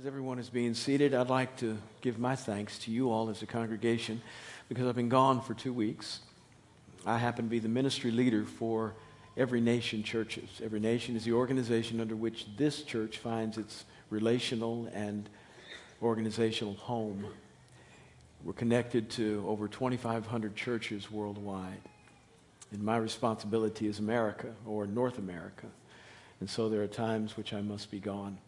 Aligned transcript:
As 0.00 0.06
everyone 0.06 0.38
is 0.38 0.48
being 0.48 0.72
seated, 0.72 1.12
I'd 1.12 1.28
like 1.28 1.58
to 1.58 1.76
give 2.00 2.18
my 2.18 2.34
thanks 2.34 2.78
to 2.80 2.90
you 2.90 3.10
all 3.10 3.28
as 3.28 3.42
a 3.42 3.46
congregation 3.46 4.22
because 4.66 4.86
I've 4.86 4.96
been 4.96 5.10
gone 5.10 5.42
for 5.42 5.52
two 5.52 5.74
weeks. 5.74 6.20
I 7.04 7.18
happen 7.18 7.44
to 7.44 7.50
be 7.50 7.58
the 7.58 7.68
ministry 7.68 8.10
leader 8.10 8.46
for 8.46 8.94
Every 9.36 9.60
Nation 9.60 10.02
Churches. 10.02 10.48
Every 10.64 10.80
Nation 10.80 11.16
is 11.16 11.24
the 11.24 11.34
organization 11.34 12.00
under 12.00 12.16
which 12.16 12.46
this 12.56 12.82
church 12.82 13.18
finds 13.18 13.58
its 13.58 13.84
relational 14.08 14.88
and 14.94 15.28
organizational 16.00 16.76
home. 16.76 17.26
We're 18.42 18.54
connected 18.54 19.10
to 19.10 19.44
over 19.46 19.68
2,500 19.68 20.56
churches 20.56 21.10
worldwide. 21.10 21.82
And 22.72 22.82
my 22.82 22.96
responsibility 22.96 23.86
is 23.86 23.98
America 23.98 24.54
or 24.64 24.86
North 24.86 25.18
America. 25.18 25.66
And 26.40 26.48
so 26.48 26.70
there 26.70 26.80
are 26.80 26.86
times 26.86 27.36
which 27.36 27.52
I 27.52 27.60
must 27.60 27.90
be 27.90 28.00
gone 28.00 28.38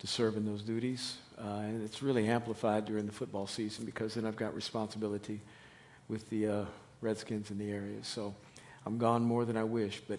to 0.00 0.06
serve 0.06 0.36
in 0.36 0.44
those 0.44 0.62
duties. 0.62 1.16
Uh, 1.38 1.60
and 1.60 1.82
it's 1.82 2.02
really 2.02 2.28
amplified 2.28 2.84
during 2.84 3.06
the 3.06 3.12
football 3.12 3.46
season 3.46 3.84
because 3.84 4.14
then 4.14 4.26
I've 4.26 4.36
got 4.36 4.54
responsibility 4.54 5.40
with 6.08 6.28
the 6.30 6.46
uh, 6.46 6.64
Redskins 7.00 7.50
in 7.50 7.58
the 7.58 7.70
area. 7.70 8.02
So 8.02 8.34
I'm 8.84 8.98
gone 8.98 9.22
more 9.22 9.44
than 9.44 9.56
I 9.56 9.64
wish. 9.64 10.02
But 10.06 10.18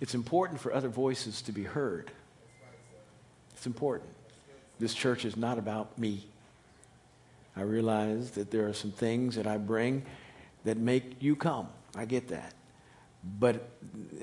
it's 0.00 0.14
important 0.14 0.60
for 0.60 0.72
other 0.72 0.88
voices 0.88 1.42
to 1.42 1.52
be 1.52 1.64
heard. 1.64 2.10
It's 3.54 3.66
important. 3.66 4.10
This 4.78 4.94
church 4.94 5.24
is 5.24 5.36
not 5.36 5.58
about 5.58 5.98
me. 5.98 6.26
I 7.56 7.62
realize 7.62 8.32
that 8.32 8.50
there 8.50 8.68
are 8.68 8.74
some 8.74 8.92
things 8.92 9.36
that 9.36 9.46
I 9.46 9.56
bring 9.56 10.04
that 10.64 10.76
make 10.76 11.22
you 11.22 11.36
come. 11.36 11.68
I 11.94 12.04
get 12.04 12.28
that. 12.28 12.52
But 13.38 13.66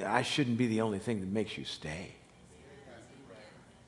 I 0.06 0.22
shouldn't 0.22 0.58
be 0.58 0.68
the 0.68 0.82
only 0.82 1.00
thing 1.00 1.20
that 1.22 1.30
makes 1.30 1.58
you 1.58 1.66
stay 1.66 2.12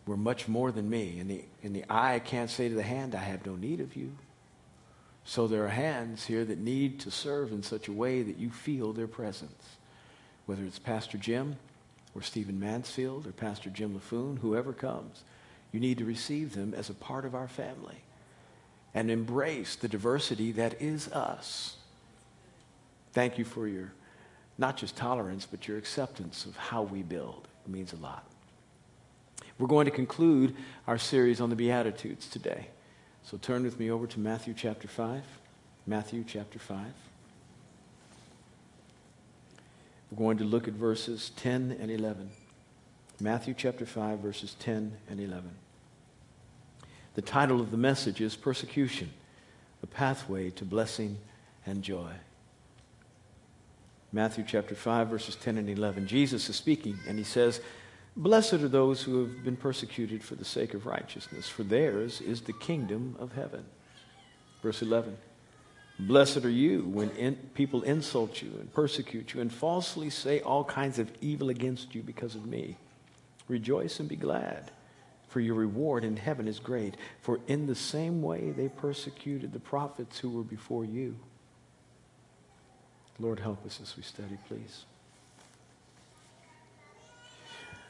were 0.05 0.17
much 0.17 0.47
more 0.47 0.71
than 0.71 0.89
me. 0.89 1.19
And 1.19 1.29
the, 1.29 1.43
and 1.63 1.75
the 1.75 1.85
eye 1.89 2.19
can't 2.19 2.49
say 2.49 2.69
to 2.69 2.75
the 2.75 2.83
hand, 2.83 3.15
I 3.15 3.19
have 3.19 3.45
no 3.45 3.55
need 3.55 3.79
of 3.79 3.95
you. 3.95 4.11
So 5.23 5.47
there 5.47 5.65
are 5.65 5.69
hands 5.69 6.25
here 6.25 6.45
that 6.45 6.59
need 6.59 6.99
to 7.01 7.11
serve 7.11 7.51
in 7.51 7.63
such 7.63 7.87
a 7.87 7.93
way 7.93 8.21
that 8.21 8.37
you 8.37 8.51
feel 8.51 8.93
their 8.93 9.07
presence. 9.07 9.77
Whether 10.45 10.63
it's 10.63 10.77
Pastor 10.77 11.17
Jim 11.17 11.57
or 12.13 12.21
Stephen 12.21 12.59
Mansfield 12.59 13.25
or 13.25 13.31
Pastor 13.31 13.71
Jim 13.71 13.99
Laffoon, 13.99 14.39
whoever 14.39 14.71
comes, 14.71 15.23
you 15.71 15.79
need 15.79 15.97
to 15.97 16.05
receive 16.05 16.53
them 16.53 16.75
as 16.75 16.89
a 16.89 16.93
part 16.93 17.25
of 17.25 17.33
our 17.33 17.47
family 17.47 18.03
and 18.93 19.09
embrace 19.09 19.75
the 19.75 19.87
diversity 19.87 20.51
that 20.53 20.79
is 20.81 21.11
us. 21.11 21.77
Thank 23.11 23.37
you 23.37 23.45
for 23.45 23.67
your, 23.67 23.91
not 24.57 24.77
just 24.77 24.95
tolerance, 24.95 25.47
but 25.49 25.67
your 25.67 25.77
acceptance 25.77 26.45
of 26.45 26.55
how 26.55 26.83
we 26.83 27.01
build. 27.01 27.47
It 27.65 27.71
means 27.71 27.91
a 27.91 27.97
lot. 27.97 28.25
We're 29.57 29.67
going 29.67 29.85
to 29.85 29.91
conclude 29.91 30.55
our 30.85 30.97
series 30.97 31.39
on 31.39 31.49
the 31.49 31.55
Beatitudes 31.55 32.27
today. 32.27 32.67
So 33.23 33.37
turn 33.37 33.63
with 33.63 33.79
me 33.79 33.89
over 33.89 34.05
to 34.07 34.19
Matthew 34.19 34.53
chapter 34.53 34.87
5. 34.87 35.23
Matthew 35.87 36.25
chapter 36.27 36.59
5. 36.59 36.85
We're 40.11 40.17
going 40.17 40.37
to 40.39 40.43
look 40.43 40.67
at 40.67 40.73
verses 40.73 41.31
10 41.37 41.77
and 41.79 41.89
11. 41.89 42.29
Matthew 43.21 43.53
chapter 43.57 43.85
5, 43.85 44.19
verses 44.19 44.55
10 44.59 44.91
and 45.09 45.19
11. 45.21 45.49
The 47.13 47.21
title 47.21 47.61
of 47.61 47.71
the 47.71 47.77
message 47.77 48.19
is 48.19 48.35
Persecution, 48.35 49.09
a 49.81 49.87
Pathway 49.87 50.49
to 50.51 50.65
Blessing 50.65 51.17
and 51.65 51.81
Joy. 51.81 52.11
Matthew 54.11 54.43
chapter 54.45 54.75
5, 54.75 55.07
verses 55.07 55.35
10 55.35 55.57
and 55.57 55.69
11. 55.69 56.07
Jesus 56.07 56.49
is 56.49 56.57
speaking, 56.57 56.99
and 57.07 57.17
he 57.17 57.23
says, 57.23 57.61
Blessed 58.17 58.53
are 58.53 58.69
those 58.69 59.03
who 59.03 59.19
have 59.19 59.43
been 59.43 59.57
persecuted 59.57 60.23
for 60.23 60.35
the 60.35 60.45
sake 60.45 60.73
of 60.73 60.85
righteousness, 60.85 61.49
for 61.49 61.63
theirs 61.63 62.21
is 62.21 62.41
the 62.41 62.53
kingdom 62.53 63.15
of 63.19 63.33
heaven. 63.33 63.65
Verse 64.61 64.81
11 64.81 65.17
Blessed 65.99 66.45
are 66.45 66.49
you 66.49 66.83
when 66.83 67.09
in, 67.11 67.35
people 67.53 67.81
insult 67.83 68.41
you 68.41 68.51
and 68.59 68.73
persecute 68.73 69.33
you 69.33 69.41
and 69.41 69.51
falsely 69.51 70.09
say 70.09 70.39
all 70.41 70.63
kinds 70.63 70.97
of 70.97 71.11
evil 71.21 71.49
against 71.49 71.93
you 71.93 72.03
because 72.03 72.35
of 72.35 72.45
me. 72.45 72.77
Rejoice 73.47 73.99
and 73.99 74.07
be 74.07 74.15
glad, 74.15 74.71
for 75.27 75.41
your 75.41 75.55
reward 75.55 76.03
in 76.03 76.15
heaven 76.15 76.47
is 76.47 76.59
great. 76.59 76.95
For 77.21 77.39
in 77.47 77.67
the 77.67 77.75
same 77.75 78.21
way 78.21 78.51
they 78.51 78.69
persecuted 78.69 79.51
the 79.51 79.59
prophets 79.59 80.19
who 80.19 80.29
were 80.29 80.43
before 80.43 80.85
you. 80.85 81.17
Lord, 83.19 83.39
help 83.39 83.65
us 83.65 83.79
as 83.81 83.95
we 83.95 84.03
study, 84.03 84.37
please. 84.47 84.85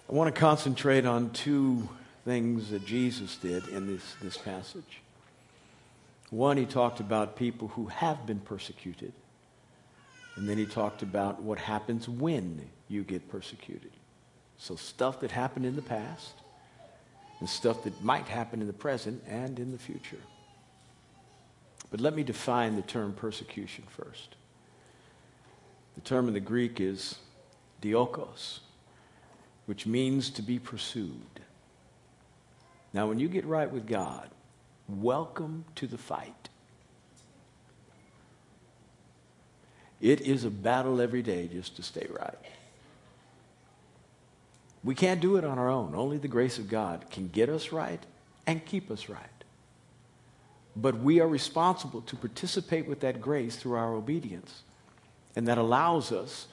I 0.07 0.13
want 0.13 0.33
to 0.33 0.39
concentrate 0.39 1.05
on 1.05 1.31
two 1.31 1.89
things 2.25 2.69
that 2.69 2.85
Jesus 2.85 3.38
did 3.38 3.67
in 3.69 3.88
this, 3.88 4.16
this 4.21 4.38
passage. 4.38 5.01
One, 6.29 6.57
he 6.57 6.66
talked 6.66 6.99
about 6.99 7.35
people 7.35 7.69
who 7.69 7.88
have 7.88 8.25
been 8.25 8.39
persecuted. 8.39 9.13
And 10.35 10.47
then 10.47 10.57
he 10.57 10.66
talked 10.66 11.01
about 11.01 11.41
what 11.41 11.57
happens 11.57 12.07
when 12.07 12.69
you 12.88 13.03
get 13.03 13.29
persecuted. 13.29 13.91
So, 14.57 14.75
stuff 14.75 15.21
that 15.21 15.31
happened 15.31 15.66
in 15.66 15.75
the 15.75 15.81
past, 15.81 16.33
and 17.39 17.49
stuff 17.49 17.83
that 17.83 18.03
might 18.03 18.27
happen 18.27 18.61
in 18.61 18.67
the 18.67 18.73
present 18.73 19.23
and 19.27 19.59
in 19.59 19.72
the 19.72 19.77
future. 19.77 20.22
But 21.91 21.99
let 21.99 22.16
me 22.16 22.23
define 22.23 22.75
the 22.75 22.81
term 22.81 23.13
persecution 23.13 23.83
first. 23.89 24.35
The 25.95 26.01
term 26.01 26.27
in 26.27 26.33
the 26.33 26.39
Greek 26.39 26.79
is 26.79 27.17
diokos 27.81 28.59
which 29.65 29.85
means 29.85 30.29
to 30.31 30.41
be 30.41 30.59
pursued. 30.59 31.39
Now, 32.93 33.07
when 33.07 33.19
you 33.19 33.27
get 33.27 33.45
right 33.45 33.69
with 33.69 33.87
God, 33.87 34.29
welcome 34.87 35.65
to 35.75 35.87
the 35.87 35.97
fight. 35.97 36.49
It 40.01 40.21
is 40.21 40.43
a 40.43 40.49
battle 40.49 41.01
every 41.01 41.21
day 41.21 41.49
just 41.51 41.75
to 41.77 41.83
stay 41.83 42.07
right. 42.09 42.37
We 44.83 44.93
can't 44.93 45.19
do 45.19 45.37
it 45.37 45.43
on 45.43 45.57
our 45.57 45.69
own. 45.69 45.95
Only 45.95 46.17
the 46.17 46.27
grace 46.27 46.59
of 46.59 46.69
God 46.69 47.09
can 47.09 47.27
get 47.27 47.49
us 47.49 47.71
right 47.71 48.01
and 48.45 48.63
keep 48.63 48.91
us 48.91 49.09
right. 49.09 49.19
But 50.75 50.99
we 50.99 51.19
are 51.19 51.27
responsible 51.27 52.01
to 52.01 52.15
participate 52.15 52.87
with 52.87 52.99
that 52.99 53.19
grace 53.19 53.55
through 53.55 53.75
our 53.75 53.95
obedience. 53.95 54.61
And 55.35 55.47
that 55.47 55.57
allows 55.57 56.11
us 56.11 56.47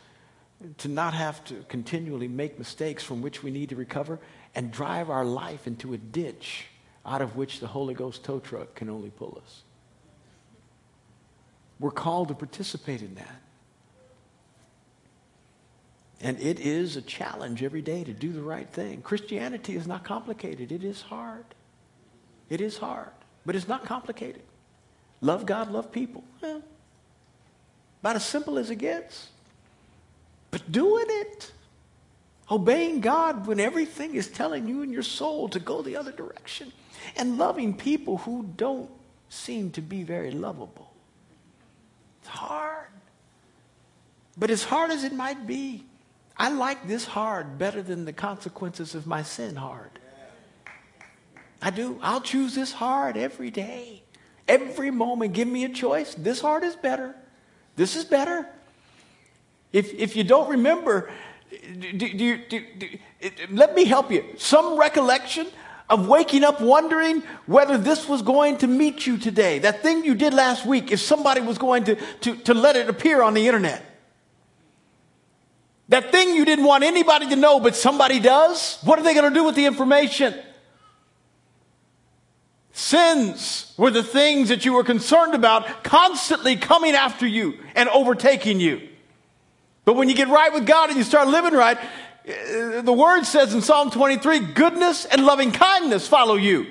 to 0.78 0.88
not 0.88 1.14
have 1.14 1.44
to 1.44 1.64
continually 1.68 2.28
make 2.28 2.58
mistakes 2.58 3.02
from 3.02 3.22
which 3.22 3.42
we 3.42 3.50
need 3.50 3.68
to 3.70 3.76
recover 3.76 4.18
and 4.54 4.70
drive 4.70 5.10
our 5.10 5.24
life 5.24 5.66
into 5.66 5.94
a 5.94 5.98
ditch 5.98 6.66
out 7.04 7.22
of 7.22 7.36
which 7.36 7.60
the 7.60 7.66
Holy 7.66 7.94
Ghost 7.94 8.24
tow 8.24 8.38
truck 8.38 8.74
can 8.74 8.88
only 8.88 9.10
pull 9.10 9.40
us. 9.44 9.62
We're 11.80 11.90
called 11.90 12.28
to 12.28 12.34
participate 12.34 13.02
in 13.02 13.16
that. 13.16 13.40
And 16.20 16.40
it 16.40 16.60
is 16.60 16.96
a 16.96 17.02
challenge 17.02 17.64
every 17.64 17.82
day 17.82 18.04
to 18.04 18.12
do 18.12 18.32
the 18.32 18.42
right 18.42 18.70
thing. 18.70 19.02
Christianity 19.02 19.74
is 19.74 19.88
not 19.88 20.04
complicated, 20.04 20.70
it 20.70 20.84
is 20.84 21.02
hard. 21.02 21.44
It 22.48 22.60
is 22.60 22.78
hard, 22.78 23.10
but 23.44 23.56
it's 23.56 23.66
not 23.66 23.84
complicated. 23.84 24.42
Love 25.20 25.46
God, 25.46 25.72
love 25.72 25.90
people. 25.90 26.22
About 26.42 28.16
as 28.16 28.24
simple 28.24 28.58
as 28.58 28.70
it 28.70 28.76
gets. 28.76 29.31
But 30.52 30.70
doing 30.70 31.06
it, 31.08 31.50
obeying 32.48 33.00
God 33.00 33.46
when 33.48 33.58
everything 33.58 34.14
is 34.14 34.28
telling 34.28 34.68
you 34.68 34.82
in 34.82 34.92
your 34.92 35.02
soul 35.02 35.48
to 35.48 35.58
go 35.58 35.82
the 35.82 35.96
other 35.96 36.12
direction, 36.12 36.72
and 37.16 37.38
loving 37.38 37.74
people 37.76 38.18
who 38.18 38.46
don't 38.56 38.90
seem 39.28 39.70
to 39.72 39.80
be 39.80 40.04
very 40.04 40.30
lovable. 40.30 40.92
It's 42.20 42.28
hard. 42.28 42.86
But 44.36 44.50
as 44.50 44.62
hard 44.62 44.90
as 44.90 45.04
it 45.04 45.12
might 45.12 45.46
be, 45.46 45.84
I 46.36 46.50
like 46.50 46.86
this 46.86 47.06
hard 47.06 47.58
better 47.58 47.82
than 47.82 48.04
the 48.04 48.12
consequences 48.12 48.94
of 48.94 49.06
my 49.06 49.22
sin 49.22 49.56
hard. 49.56 49.90
I 51.62 51.70
do. 51.70 51.98
I'll 52.02 52.20
choose 52.20 52.54
this 52.54 52.72
hard 52.72 53.16
every 53.16 53.50
day. 53.50 54.02
Every 54.48 54.90
moment, 54.90 55.32
give 55.32 55.48
me 55.48 55.64
a 55.64 55.68
choice. 55.68 56.14
This 56.14 56.40
hard 56.40 56.62
is 56.64 56.76
better. 56.76 57.14
This 57.76 57.96
is 57.96 58.04
better. 58.04 58.48
If, 59.72 59.94
if 59.94 60.16
you 60.16 60.24
don't 60.24 60.50
remember, 60.50 61.10
do, 61.50 61.92
do, 61.92 62.38
do, 62.48 62.64
let 63.50 63.74
me 63.74 63.84
help 63.84 64.10
you. 64.10 64.24
Some 64.36 64.78
recollection 64.78 65.46
of 65.88 66.08
waking 66.08 66.44
up 66.44 66.60
wondering 66.60 67.22
whether 67.46 67.76
this 67.76 68.08
was 68.08 68.22
going 68.22 68.58
to 68.58 68.66
meet 68.66 69.06
you 69.06 69.18
today. 69.18 69.58
That 69.58 69.82
thing 69.82 70.04
you 70.04 70.14
did 70.14 70.34
last 70.34 70.64
week, 70.66 70.90
if 70.90 71.00
somebody 71.00 71.40
was 71.40 71.58
going 71.58 71.84
to, 71.84 71.96
to, 72.20 72.36
to 72.36 72.54
let 72.54 72.76
it 72.76 72.88
appear 72.88 73.22
on 73.22 73.34
the 73.34 73.46
internet. 73.46 73.84
That 75.88 76.10
thing 76.10 76.34
you 76.34 76.44
didn't 76.44 76.64
want 76.64 76.84
anybody 76.84 77.28
to 77.28 77.36
know, 77.36 77.60
but 77.60 77.76
somebody 77.76 78.20
does. 78.20 78.78
What 78.84 78.98
are 78.98 79.02
they 79.02 79.12
going 79.12 79.28
to 79.28 79.34
do 79.34 79.44
with 79.44 79.54
the 79.54 79.66
information? 79.66 80.34
Sins 82.72 83.74
were 83.76 83.90
the 83.90 84.02
things 84.02 84.48
that 84.48 84.64
you 84.64 84.72
were 84.72 84.84
concerned 84.84 85.34
about 85.34 85.84
constantly 85.84 86.56
coming 86.56 86.94
after 86.94 87.26
you 87.26 87.58
and 87.74 87.90
overtaking 87.90 88.60
you. 88.60 88.88
But 89.84 89.94
when 89.94 90.08
you 90.08 90.14
get 90.14 90.28
right 90.28 90.52
with 90.52 90.66
God 90.66 90.90
and 90.90 90.98
you 90.98 91.04
start 91.04 91.28
living 91.28 91.54
right, 91.54 91.78
uh, 91.78 92.82
the 92.82 92.92
word 92.92 93.24
says 93.24 93.52
in 93.52 93.62
Psalm 93.62 93.90
23 93.90 94.52
goodness 94.52 95.04
and 95.06 95.24
loving 95.24 95.50
kindness 95.50 96.06
follow 96.06 96.36
you. 96.36 96.66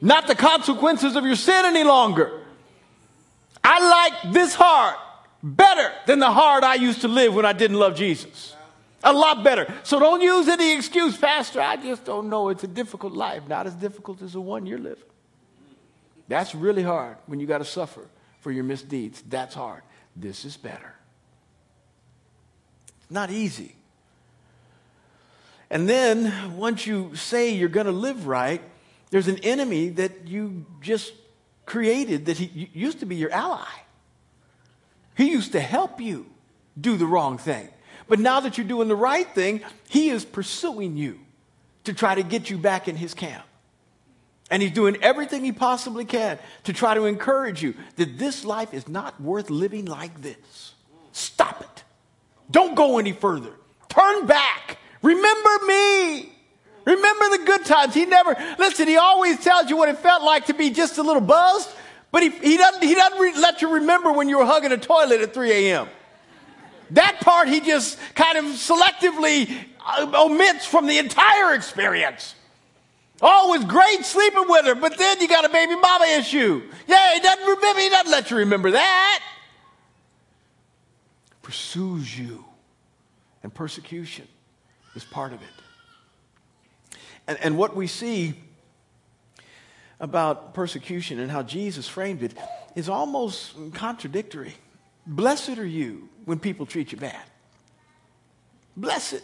not 0.00 0.26
the 0.26 0.34
consequences 0.34 1.16
of 1.16 1.24
your 1.24 1.36
sin 1.36 1.64
any 1.64 1.82
longer. 1.82 2.30
I 3.64 4.12
like 4.22 4.32
this 4.34 4.54
heart 4.54 4.96
better 5.42 5.92
than 6.06 6.18
the 6.18 6.30
heart 6.30 6.64
I 6.64 6.74
used 6.74 7.00
to 7.00 7.08
live 7.08 7.34
when 7.34 7.44
I 7.44 7.52
didn't 7.52 7.78
love 7.78 7.96
Jesus. 7.96 8.54
A 9.02 9.12
lot 9.12 9.44
better. 9.44 9.72
So 9.84 9.98
don't 9.98 10.20
use 10.20 10.48
any 10.48 10.74
excuse, 10.74 11.16
Pastor. 11.16 11.60
I 11.60 11.76
just 11.76 12.04
don't 12.04 12.28
know. 12.28 12.48
It's 12.48 12.64
a 12.64 12.68
difficult 12.68 13.12
life, 13.12 13.46
not 13.48 13.66
as 13.66 13.74
difficult 13.74 14.22
as 14.22 14.32
the 14.34 14.40
one 14.40 14.66
you're 14.66 14.78
living. 14.78 15.04
That's 16.28 16.54
really 16.54 16.82
hard 16.82 17.16
when 17.26 17.40
you 17.40 17.46
got 17.46 17.58
to 17.58 17.64
suffer 17.64 18.06
for 18.40 18.50
your 18.50 18.64
misdeeds. 18.64 19.22
That's 19.22 19.54
hard. 19.54 19.82
This 20.14 20.44
is 20.44 20.56
better. 20.56 20.95
Not 23.08 23.30
easy. 23.30 23.74
And 25.70 25.88
then 25.88 26.56
once 26.56 26.86
you 26.86 27.14
say 27.14 27.50
you're 27.50 27.68
going 27.68 27.86
to 27.86 27.92
live 27.92 28.26
right, 28.26 28.62
there's 29.10 29.28
an 29.28 29.38
enemy 29.38 29.88
that 29.90 30.26
you 30.26 30.66
just 30.80 31.12
created 31.64 32.26
that 32.26 32.38
he 32.38 32.70
used 32.72 33.00
to 33.00 33.06
be 33.06 33.16
your 33.16 33.32
ally. 33.32 33.66
He 35.16 35.30
used 35.30 35.52
to 35.52 35.60
help 35.60 36.00
you 36.00 36.26
do 36.80 36.96
the 36.96 37.06
wrong 37.06 37.38
thing. 37.38 37.68
But 38.08 38.20
now 38.20 38.40
that 38.40 38.56
you're 38.56 38.66
doing 38.66 38.88
the 38.88 38.96
right 38.96 39.28
thing, 39.28 39.62
he 39.88 40.10
is 40.10 40.24
pursuing 40.24 40.96
you 40.96 41.18
to 41.84 41.92
try 41.92 42.14
to 42.14 42.22
get 42.22 42.50
you 42.50 42.58
back 42.58 42.86
in 42.86 42.96
his 42.96 43.14
camp. 43.14 43.44
And 44.50 44.62
he's 44.62 44.72
doing 44.72 44.96
everything 45.02 45.44
he 45.44 45.50
possibly 45.50 46.04
can 46.04 46.38
to 46.64 46.72
try 46.72 46.94
to 46.94 47.06
encourage 47.06 47.62
you 47.62 47.74
that 47.96 48.18
this 48.18 48.44
life 48.44 48.72
is 48.72 48.86
not 48.86 49.20
worth 49.20 49.50
living 49.50 49.86
like 49.86 50.22
this. 50.22 50.74
Stop 51.10 51.62
it. 51.62 51.84
Don't 52.50 52.74
go 52.74 52.98
any 52.98 53.12
further. 53.12 53.52
Turn 53.88 54.26
back. 54.26 54.78
Remember 55.02 55.66
me. 55.66 56.32
Remember 56.84 57.36
the 57.36 57.42
good 57.44 57.64
times. 57.64 57.94
He 57.94 58.06
never, 58.06 58.36
listen, 58.58 58.86
he 58.86 58.96
always 58.96 59.42
tells 59.42 59.68
you 59.68 59.76
what 59.76 59.88
it 59.88 59.98
felt 59.98 60.22
like 60.22 60.46
to 60.46 60.54
be 60.54 60.70
just 60.70 60.98
a 60.98 61.02
little 61.02 61.20
buzzed, 61.20 61.68
but 62.12 62.22
he, 62.22 62.30
he 62.30 62.56
doesn't, 62.56 62.82
he 62.82 62.94
doesn't 62.94 63.18
re- 63.18 63.36
let 63.38 63.60
you 63.60 63.74
remember 63.74 64.12
when 64.12 64.28
you 64.28 64.38
were 64.38 64.44
hugging 64.44 64.70
a 64.70 64.78
toilet 64.78 65.20
at 65.20 65.34
3 65.34 65.50
a.m. 65.50 65.88
That 66.90 67.18
part 67.20 67.48
he 67.48 67.60
just 67.60 67.98
kind 68.14 68.38
of 68.38 68.44
selectively 68.44 69.52
uh, 69.84 70.12
omits 70.14 70.64
from 70.64 70.86
the 70.86 70.98
entire 70.98 71.54
experience. 71.54 72.36
Oh, 73.20 73.54
it 73.54 73.58
was 73.58 73.66
great 73.66 74.04
sleeping 74.04 74.44
with 74.46 74.66
her, 74.66 74.74
but 74.74 74.96
then 74.96 75.20
you 75.20 75.26
got 75.26 75.44
a 75.44 75.48
baby 75.48 75.74
mama 75.74 76.04
issue. 76.18 76.62
Yeah, 76.86 77.14
he 77.14 77.20
doesn't 77.20 77.46
remember, 77.46 77.80
he 77.80 77.88
doesn't 77.88 78.12
let 78.12 78.30
you 78.30 78.36
remember 78.36 78.70
that. 78.72 79.22
Pursues 81.46 82.18
you. 82.18 82.44
And 83.44 83.54
persecution 83.54 84.26
is 84.96 85.04
part 85.04 85.32
of 85.32 85.40
it. 85.40 86.98
And, 87.28 87.38
and 87.40 87.56
what 87.56 87.76
we 87.76 87.86
see 87.86 88.34
about 90.00 90.54
persecution 90.54 91.20
and 91.20 91.30
how 91.30 91.44
Jesus 91.44 91.86
framed 91.86 92.24
it 92.24 92.34
is 92.74 92.88
almost 92.88 93.54
contradictory. 93.74 94.54
Blessed 95.06 95.58
are 95.58 95.66
you 95.66 96.08
when 96.24 96.40
people 96.40 96.66
treat 96.66 96.90
you 96.90 96.98
bad. 96.98 97.22
Blessed. 98.76 99.22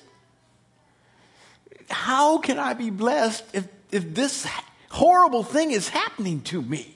How 1.90 2.38
can 2.38 2.60
I 2.60 2.74
be 2.74 2.90
blessed 2.90 3.44
if 3.52 3.66
if 3.90 4.14
this 4.14 4.46
horrible 4.92 5.42
thing 5.42 5.72
is 5.72 5.88
happening 5.88 6.42
to 6.42 6.62
me. 6.62 6.94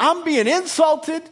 I'm 0.00 0.24
being 0.24 0.48
insulted. 0.48 1.22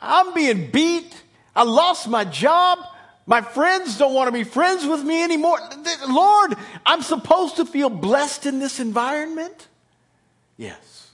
I'm 0.00 0.34
being 0.34 0.70
beat. 0.70 1.22
I 1.54 1.62
lost 1.62 2.08
my 2.08 2.24
job. 2.24 2.78
My 3.26 3.40
friends 3.40 3.96
don't 3.96 4.12
want 4.12 4.28
to 4.28 4.32
be 4.32 4.44
friends 4.44 4.86
with 4.86 5.02
me 5.02 5.22
anymore. 5.22 5.58
Lord, 6.08 6.56
I'm 6.84 7.02
supposed 7.02 7.56
to 7.56 7.64
feel 7.64 7.88
blessed 7.88 8.46
in 8.46 8.58
this 8.58 8.80
environment? 8.80 9.68
Yes. 10.56 11.10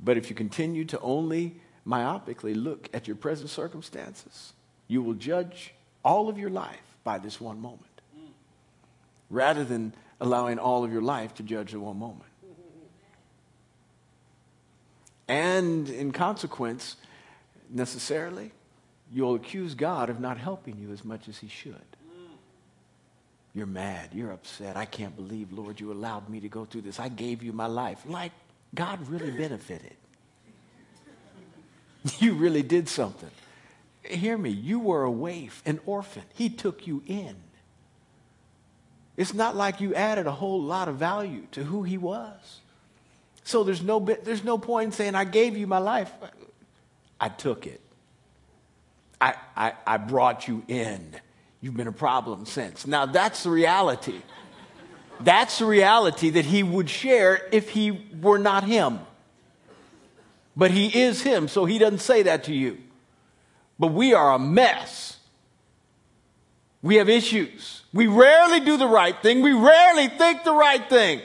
But 0.00 0.18
if 0.18 0.28
you 0.28 0.36
continue 0.36 0.84
to 0.86 1.00
only 1.00 1.56
myopically 1.86 2.54
look 2.54 2.90
at 2.92 3.06
your 3.06 3.16
present 3.16 3.48
circumstances, 3.48 4.52
you 4.88 5.02
will 5.02 5.14
judge 5.14 5.72
all 6.04 6.28
of 6.28 6.38
your 6.38 6.50
life 6.50 6.96
by 7.02 7.18
this 7.18 7.40
one 7.40 7.60
moment 7.60 7.94
rather 9.30 9.64
than 9.64 9.94
allowing 10.20 10.58
all 10.58 10.84
of 10.84 10.92
your 10.92 11.02
life 11.02 11.34
to 11.34 11.42
judge 11.42 11.72
the 11.72 11.80
one 11.80 11.98
moment. 11.98 12.30
And 15.26 15.88
in 15.88 16.12
consequence, 16.12 16.96
necessarily, 17.74 18.52
you'll 19.12 19.34
accuse 19.34 19.74
God 19.74 20.10
of 20.10 20.20
not 20.20 20.38
helping 20.38 20.78
you 20.78 20.92
as 20.92 21.04
much 21.04 21.28
as 21.28 21.38
He 21.38 21.48
should. 21.48 21.74
You're 23.54 23.66
mad. 23.66 24.10
You're 24.12 24.32
upset. 24.32 24.76
I 24.76 24.84
can't 24.84 25.14
believe, 25.14 25.52
Lord, 25.52 25.78
you 25.78 25.92
allowed 25.92 26.28
me 26.28 26.40
to 26.40 26.48
go 26.48 26.64
through 26.64 26.82
this. 26.82 26.98
I 26.98 27.08
gave 27.08 27.42
you 27.42 27.52
my 27.52 27.66
life. 27.66 28.02
Like 28.04 28.32
God 28.74 29.08
really 29.08 29.30
benefited. 29.30 29.94
You 32.18 32.34
really 32.34 32.62
did 32.62 32.86
something. 32.86 33.30
Hear 34.02 34.36
me. 34.36 34.50
You 34.50 34.78
were 34.78 35.04
a 35.04 35.10
waif, 35.10 35.62
an 35.64 35.80
orphan. 35.86 36.24
He 36.34 36.50
took 36.50 36.86
you 36.86 37.02
in. 37.06 37.34
It's 39.16 39.32
not 39.32 39.56
like 39.56 39.80
you 39.80 39.94
added 39.94 40.26
a 40.26 40.32
whole 40.32 40.60
lot 40.60 40.88
of 40.88 40.96
value 40.96 41.46
to 41.52 41.64
who 41.64 41.82
he 41.82 41.96
was. 41.96 42.60
So 43.42 43.64
there's 43.64 43.82
no, 43.82 44.00
there's 44.00 44.44
no 44.44 44.58
point 44.58 44.86
in 44.86 44.92
saying, 44.92 45.14
I 45.14 45.24
gave 45.24 45.56
you 45.56 45.66
my 45.66 45.78
life. 45.78 46.12
I 47.24 47.30
took 47.30 47.66
it. 47.66 47.80
I, 49.18 49.34
I, 49.56 49.72
I 49.86 49.96
brought 49.96 50.46
you 50.46 50.62
in. 50.68 51.16
You've 51.62 51.74
been 51.74 51.88
a 51.88 51.92
problem 51.92 52.44
since. 52.44 52.86
Now 52.86 53.06
that's 53.06 53.44
the 53.44 53.50
reality. 53.50 54.20
That's 55.20 55.58
the 55.58 55.64
reality 55.64 56.28
that 56.28 56.44
he 56.44 56.62
would 56.62 56.90
share 56.90 57.48
if 57.50 57.70
he 57.70 57.92
were 58.20 58.36
not 58.36 58.64
him. 58.64 59.00
But 60.54 60.70
he 60.70 61.00
is 61.00 61.22
him, 61.22 61.48
so 61.48 61.64
he 61.64 61.78
doesn't 61.78 62.00
say 62.00 62.24
that 62.24 62.44
to 62.44 62.54
you. 62.54 62.76
But 63.78 63.92
we 63.94 64.12
are 64.12 64.34
a 64.34 64.38
mess. 64.38 65.16
We 66.82 66.96
have 66.96 67.08
issues. 67.08 67.84
We 67.94 68.06
rarely 68.06 68.60
do 68.60 68.76
the 68.76 68.86
right 68.86 69.16
thing. 69.22 69.40
We 69.40 69.54
rarely 69.54 70.08
think 70.08 70.44
the 70.44 70.52
right 70.52 70.86
thing. 70.90 71.22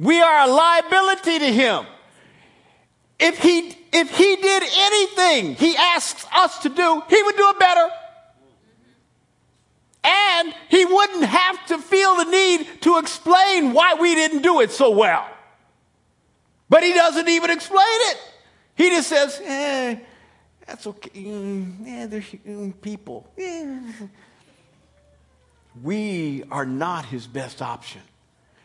We 0.00 0.22
are 0.22 0.48
a 0.48 0.50
liability 0.50 1.38
to 1.40 1.52
him. 1.52 1.84
If 3.18 3.38
he, 3.40 3.77
if 3.92 4.16
he 4.16 4.36
did 4.36 4.62
anything 4.76 5.54
he 5.54 5.76
asks 5.76 6.26
us 6.34 6.58
to 6.60 6.68
do, 6.68 7.02
he 7.08 7.22
would 7.22 7.36
do 7.36 7.50
it 7.50 7.58
better. 7.58 7.88
And 10.04 10.54
he 10.68 10.84
wouldn't 10.84 11.24
have 11.24 11.66
to 11.66 11.78
feel 11.78 12.16
the 12.16 12.24
need 12.24 12.82
to 12.82 12.98
explain 12.98 13.72
why 13.72 13.94
we 13.94 14.14
didn't 14.14 14.42
do 14.42 14.60
it 14.60 14.70
so 14.70 14.90
well. 14.90 15.28
But 16.68 16.82
he 16.82 16.92
doesn't 16.92 17.28
even 17.28 17.50
explain 17.50 17.86
it. 17.86 18.18
He 18.74 18.90
just 18.90 19.08
says, 19.08 19.40
eh, 19.44 19.96
that's 20.66 20.86
okay. 20.86 21.10
Mm, 21.10 21.86
yeah, 21.86 22.06
there's 22.06 22.24
mm, 22.24 22.80
people. 22.80 23.30
We 25.82 26.44
are 26.50 26.66
not 26.66 27.06
his 27.06 27.26
best 27.26 27.62
option. 27.62 28.02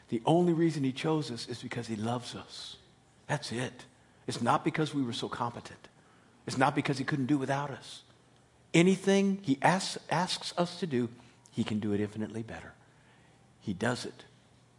The 0.10 0.22
only 0.26 0.54
reason 0.54 0.84
he 0.84 0.92
chose 0.92 1.32
us 1.32 1.48
is 1.48 1.62
because 1.62 1.88
he 1.88 1.96
loves 1.96 2.36
us. 2.36 2.76
That's 3.28 3.52
it. 3.52 3.86
It's 4.28 4.42
not 4.42 4.64
because 4.64 4.94
we 4.94 5.04
were 5.04 5.14
so 5.14 5.28
competent. 5.28 5.88
It's 6.46 6.58
not 6.58 6.76
because 6.76 6.98
he 6.98 7.04
couldn't 7.04 7.28
do 7.28 7.38
without 7.38 7.72
us. 7.72 8.04
Anything 8.74 9.40
he 9.42 9.58
asks, 9.62 9.98
asks 10.10 10.54
us 10.58 10.80
to 10.80 10.88
do, 10.88 11.10
he 11.52 11.64
can 11.64 11.80
do 11.80 11.94
it 11.94 12.02
infinitely 12.02 12.44
better. 12.44 12.74
He 13.60 13.74
does 13.74 14.06
it 14.06 14.26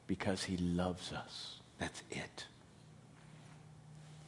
because 0.07 0.45
he 0.45 0.57
loves 0.57 1.13
us. 1.13 1.57
That's 1.79 2.03
it. 2.11 2.47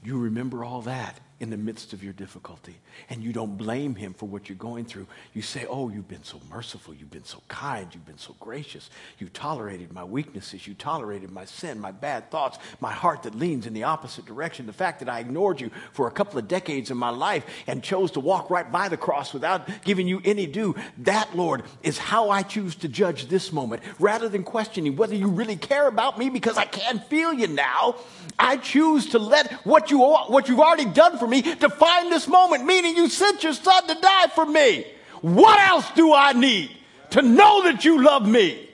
You 0.03 0.19
remember 0.19 0.65
all 0.65 0.83
that 0.83 1.19
in 1.39 1.51
the 1.51 1.57
midst 1.57 1.93
of 1.93 2.03
your 2.03 2.15
difficulty. 2.15 2.77
And 3.11 3.23
you 3.23 3.33
don't 3.33 3.59
blame 3.59 3.95
him 3.95 4.15
for 4.15 4.27
what 4.27 4.49
you're 4.49 4.57
going 4.57 4.87
through. 4.87 5.07
You 5.35 5.43
say, 5.43 5.67
Oh, 5.69 5.91
you've 5.91 6.09
been 6.09 6.25
so 6.25 6.41
merciful. 6.51 6.95
You've 6.95 7.11
been 7.11 7.25
so 7.25 7.43
kind. 7.49 7.89
You've 7.93 8.07
been 8.07 8.17
so 8.17 8.35
gracious. 8.41 8.89
You 9.19 9.29
tolerated 9.29 9.93
my 9.93 10.03
weaknesses. 10.03 10.67
You 10.67 10.73
tolerated 10.73 11.31
my 11.31 11.45
sin, 11.45 11.79
my 11.79 11.93
bad 11.93 12.31
thoughts, 12.31 12.59
my 12.81 12.93
heart 12.93 13.25
that 13.25 13.35
leans 13.35 13.67
in 13.67 13.75
the 13.75 13.83
opposite 13.83 14.25
direction. 14.25 14.65
The 14.67 14.73
fact 14.73 15.01
that 15.01 15.11
I 15.11 15.21
ignored 15.21 15.61
you 15.61 15.71
for 15.93 16.09
a 16.09 16.11
couple 16.11 16.39
of 16.39 16.49
decades 16.49 16.91
in 16.91 16.97
my 16.97 17.11
life 17.11 17.45
and 17.67 17.83
chose 17.83 18.13
to 18.13 18.21
walk 18.21 18.49
right 18.49 18.71
by 18.71 18.89
the 18.89 18.97
cross 18.97 19.35
without 19.35 19.69
giving 19.85 20.09
you 20.09 20.23
any 20.25 20.47
due. 20.47 20.75
That, 20.99 21.37
Lord, 21.37 21.65
is 21.83 21.99
how 21.99 22.31
I 22.31 22.43
choose 22.43 22.77
to 22.77 22.89
judge 22.89 23.29
this 23.29 23.53
moment. 23.53 23.83
Rather 23.99 24.31
than 24.31 24.43
questioning 24.43 24.97
whether 24.97 25.15
you 25.15 25.29
really 25.29 25.57
care 25.57 25.87
about 25.87 26.19
me 26.19 26.31
because 26.31 26.57
I 26.57 26.65
can't 26.65 27.05
feel 27.05 27.35
you 27.35 27.49
now, 27.49 27.97
I 28.39 28.57
choose 28.57 29.11
to 29.11 29.19
let 29.19 29.53
what, 29.67 29.91
you, 29.91 30.01
what 30.01 30.49
you've 30.49 30.61
already 30.61 30.87
done 30.87 31.19
for 31.19 31.26
for 31.27 31.31
me 31.31 31.43
to 31.43 31.69
find 31.69 32.13
this 32.13 32.29
moment, 32.29 32.65
meaning 32.65 32.97
you 32.97 33.09
sent 33.09 33.43
your 33.43 33.53
son 33.53 33.87
to 33.89 33.95
die 34.01 34.27
for 34.29 34.47
me. 34.47 34.87
What 35.23 35.59
else 35.59 35.91
do 35.97 36.15
I 36.15 36.33
need 36.33 36.71
to 37.11 37.23
know 37.23 37.65
that 37.65 37.85
you 37.85 38.03
love 38.03 38.27
me? 38.29 38.69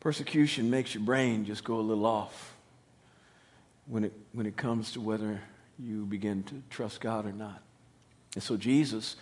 Persecution 0.00 0.70
makes 0.70 0.94
your 0.94 1.04
brain 1.04 1.44
just 1.46 1.64
go 1.64 1.78
a 1.78 1.80
little 1.80 2.04
off 2.04 2.54
when 3.86 4.04
it, 4.04 4.12
when 4.32 4.44
it 4.44 4.56
comes 4.56 4.92
to 4.92 5.00
whether 5.00 5.40
you 5.78 6.04
begin 6.04 6.42
to 6.44 6.62
trust 6.68 7.00
God 7.00 7.26
or 7.26 7.32
not. 7.32 7.62
And 8.34 8.42
so 8.42 8.56
Jesus 8.56 9.16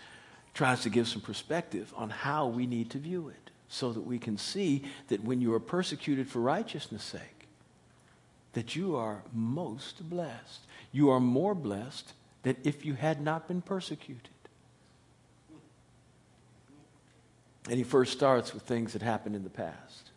tries 0.55 0.81
to 0.83 0.91
give 0.91 1.07
some 1.07 1.21
perspective 1.21 1.93
on 1.97 2.11
how 2.11 2.47
we 2.47 2.67
need 2.67 2.91
to 2.91 2.99
view 2.99 3.29
it. 3.29 3.51
so 3.69 3.91
that 3.91 4.03
we 4.03 4.19
can 4.19 4.37
see 4.37 4.83
that 5.09 5.25
when 5.25 5.41
you 5.41 5.55
are 5.55 5.61
persecuted 5.61 6.29
for 6.29 6.41
righteousness' 6.41 7.03
sake, 7.03 7.42
that 8.53 8.77
you 8.77 8.97
are 8.97 9.23
most 9.33 10.09
blessed. 10.09 10.61
You 10.93 11.11
are 11.11 11.21
more 11.21 11.55
blessed 11.55 12.13
than 12.43 12.57
if 12.65 12.85
you 12.85 12.95
had 12.95 13.21
not 13.21 13.49
been 13.49 13.63
persecuted. 13.63 14.29
And 17.69 17.79
he 17.79 17.85
first 17.85 18.13
starts 18.13 18.53
with 18.53 18.65
things 18.65 18.93
that 18.93 19.03
happened 19.03 19.37
in 19.37 19.45
the 19.45 19.51
past. 19.51 20.11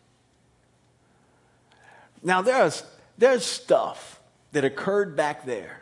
Now, 2.22 2.42
there's, 2.42 2.82
there's 3.16 3.44
stuff 3.44 4.20
that 4.52 4.64
occurred 4.64 5.16
back 5.16 5.44
there 5.46 5.80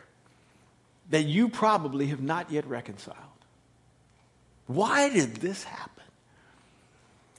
that 1.09 1.23
you 1.23 1.49
probably 1.49 2.07
have 2.07 2.21
not 2.21 2.51
yet 2.51 2.67
reconciled. 2.67 3.17
Why 4.67 5.09
did 5.09 5.35
this 5.37 5.63
happen? 5.63 6.04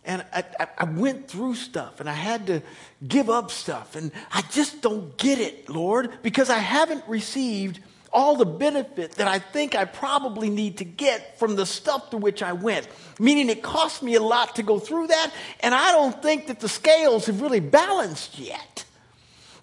And 0.07 0.25
I, 0.33 0.45
I, 0.79 0.85
went 0.85 1.29
through 1.29 1.57
stuff 1.57 1.99
and 1.99 2.09
I 2.09 2.13
had 2.15 2.47
to 2.47 2.63
give 3.07 3.29
up 3.29 3.51
stuff. 3.51 3.97
And 3.97 4.13
I 4.33 4.43
just 4.53 4.81
don't 4.81 5.17
get 5.17 5.41
it, 5.41 5.69
Lord, 5.69 6.23
because 6.23 6.49
I 6.49 6.59
haven't 6.59 7.03
received 7.09 7.81
all 8.13 8.37
the 8.37 8.47
benefit 8.47 9.13
that 9.17 9.29
I 9.29 9.39
think 9.41 9.75
I 9.75 9.85
probably 9.85 10.49
need 10.49 10.79
to 10.79 10.85
get 10.85 11.39
from 11.39 11.57
the 11.57 11.67
stuff 11.67 12.11
through 12.11 12.21
which 12.21 12.43
I 12.43 12.53
went. 12.53 12.89
Meaning 13.19 13.51
it 13.51 13.63
cost 13.63 14.03
me 14.03 14.15
a 14.15 14.23
lot 14.23 14.57
to 14.57 14.63
go 14.63 14.79
through 14.79 15.09
that, 15.09 15.33
and 15.61 15.75
I 15.75 15.93
don't 15.93 16.23
think 16.23 16.47
that 16.47 16.61
the 16.61 16.69
scales 16.69 17.27
have 17.27 17.43
really 17.43 17.61
balanced 17.61 18.39
yet. 18.39 18.85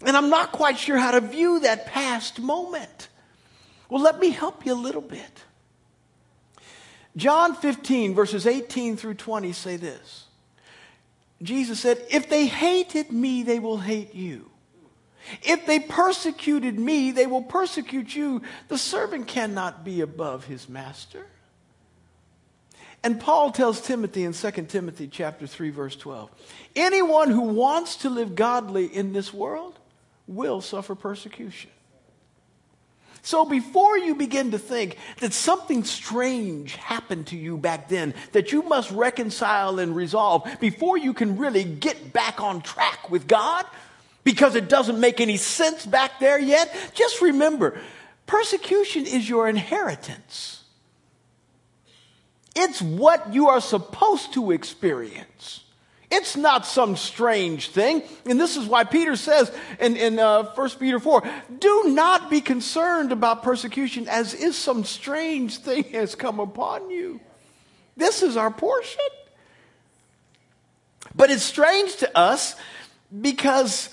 And 0.06 0.16
I'm 0.16 0.30
not 0.30 0.52
quite 0.52 0.78
sure 0.78 0.98
how 0.98 1.12
to 1.12 1.22
view 1.22 1.62
that 1.62 1.88
past 1.88 2.40
moment. 2.40 3.08
Well, 3.90 4.02
let 4.02 4.20
me 4.20 4.30
help 4.30 4.66
you 4.66 4.74
a 4.74 4.76
little 4.76 5.02
bit. 5.02 5.44
John 7.16 7.56
15, 7.56 8.14
verses 8.14 8.48
18 8.48 8.98
through 8.98 9.16
20 9.16 9.52
say 9.54 9.78
this 9.78 10.23
Jesus 11.44 11.80
said, 11.80 12.04
If 12.10 12.30
they 12.30 12.48
hated 12.48 13.12
me, 13.12 13.44
they 13.44 13.60
will 13.60 13.78
hate 13.78 14.16
you. 14.16 14.50
If 15.42 15.66
they 15.66 15.80
persecuted 15.80 16.78
me, 16.78 17.12
they 17.12 17.28
will 17.28 17.44
persecute 17.44 18.16
you. 18.16 18.42
The 18.68 18.78
servant 18.78 19.28
cannot 19.28 19.86
be 19.86 20.02
above 20.02 20.46
his 20.46 20.68
master. 20.68 21.26
And 23.04 23.20
Paul 23.20 23.52
tells 23.52 23.82
Timothy 23.82 24.24
in 24.24 24.34
2 24.34 24.52
Timothy 24.68 25.08
chapter 25.08 25.46
3 25.46 25.72
verse 25.72 25.96
12, 25.98 26.30
anyone 26.76 27.30
who 27.30 27.42
wants 27.42 27.98
to 27.98 28.10
live 28.10 28.34
godly 28.34 28.86
in 28.86 29.12
this 29.12 29.34
world 29.34 29.78
will 30.26 30.62
suffer 30.62 30.96
persecution. 30.96 31.70
So 33.26 33.46
before 33.46 33.98
you 33.98 34.16
begin 34.16 34.52
to 34.52 34.60
think 34.60 34.98
that 35.22 35.32
something 35.32 35.86
strange 35.86 36.76
happened 36.76 37.28
to 37.28 37.38
you 37.38 37.58
back 37.58 37.88
then 37.88 38.14
that 38.34 38.52
you 38.52 38.64
must 38.64 38.92
reconcile 38.92 39.80
and 39.80 39.96
resolve 39.96 40.46
before 40.60 40.98
you 40.98 41.14
can 41.14 41.38
really 41.38 41.64
get 41.64 42.12
back 42.12 42.42
on 42.42 42.62
track 42.62 43.10
with 43.10 43.26
God, 43.26 43.66
because 44.26 44.56
it 44.56 44.68
doesn't 44.68 45.00
make 45.00 45.22
any 45.22 45.38
sense 45.38 45.86
back 45.86 46.20
there 46.20 46.38
yet, 46.38 46.76
just 46.94 47.22
remember 47.22 47.80
persecution 48.26 49.06
is 49.06 49.28
your 49.28 49.48
inheritance. 49.48 50.64
It's 52.56 52.82
what 52.82 53.34
you 53.34 53.48
are 53.48 53.62
supposed 53.62 54.34
to 54.34 54.52
experience. 54.52 55.64
It's 56.16 56.38
not 56.38 56.68
some 56.68 56.96
strange 56.96 57.70
thing. 57.70 58.04
And 58.28 58.40
this 58.40 58.56
is 58.56 58.68
why 58.68 58.84
Peter 58.84 59.16
says 59.16 59.52
in, 59.80 59.98
in 59.98 60.20
uh, 60.20 60.44
1 60.54 60.70
Peter 60.72 61.00
4 61.00 61.24
do 61.60 61.86
not 61.88 62.30
be 62.30 62.40
concerned 62.40 63.12
about 63.12 63.42
persecution 63.42 64.08
as 64.08 64.36
if 64.36 64.54
some 64.54 64.84
strange 64.84 65.58
thing 65.58 65.86
has 65.86 66.14
come 66.14 66.40
upon 66.40 66.92
you. 66.92 67.20
This 67.98 68.22
is 68.22 68.38
our 68.38 68.52
portion. 68.52 69.02
But 71.16 71.32
it's 71.32 71.42
strange 71.42 71.96
to 71.98 72.16
us 72.16 72.56
because 73.22 73.90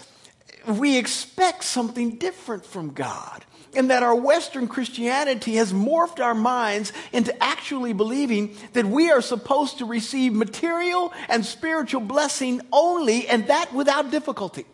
we 0.67 0.99
expect 0.99 1.65
something 1.65 2.17
different 2.17 2.67
from 2.67 2.93
God 2.93 3.47
and 3.75 3.91
that 3.91 4.03
our 4.03 4.15
Western 4.15 4.69
Christianity 4.69 5.55
has 5.55 5.73
morphed 5.73 6.21
our 6.21 6.35
minds 6.35 6.93
into 7.13 7.37
actually 7.43 7.93
believing 7.93 8.57
that 8.73 8.87
we 8.87 9.11
are 9.11 9.23
supposed 9.23 9.79
to 9.79 9.85
receive 9.85 10.33
material 10.33 11.13
and 11.29 11.45
spiritual 11.45 12.01
blessing 12.01 12.61
only, 12.73 13.29
and 13.29 13.47
that 13.47 13.73
without 13.73 14.11
difficulty. 14.11 14.67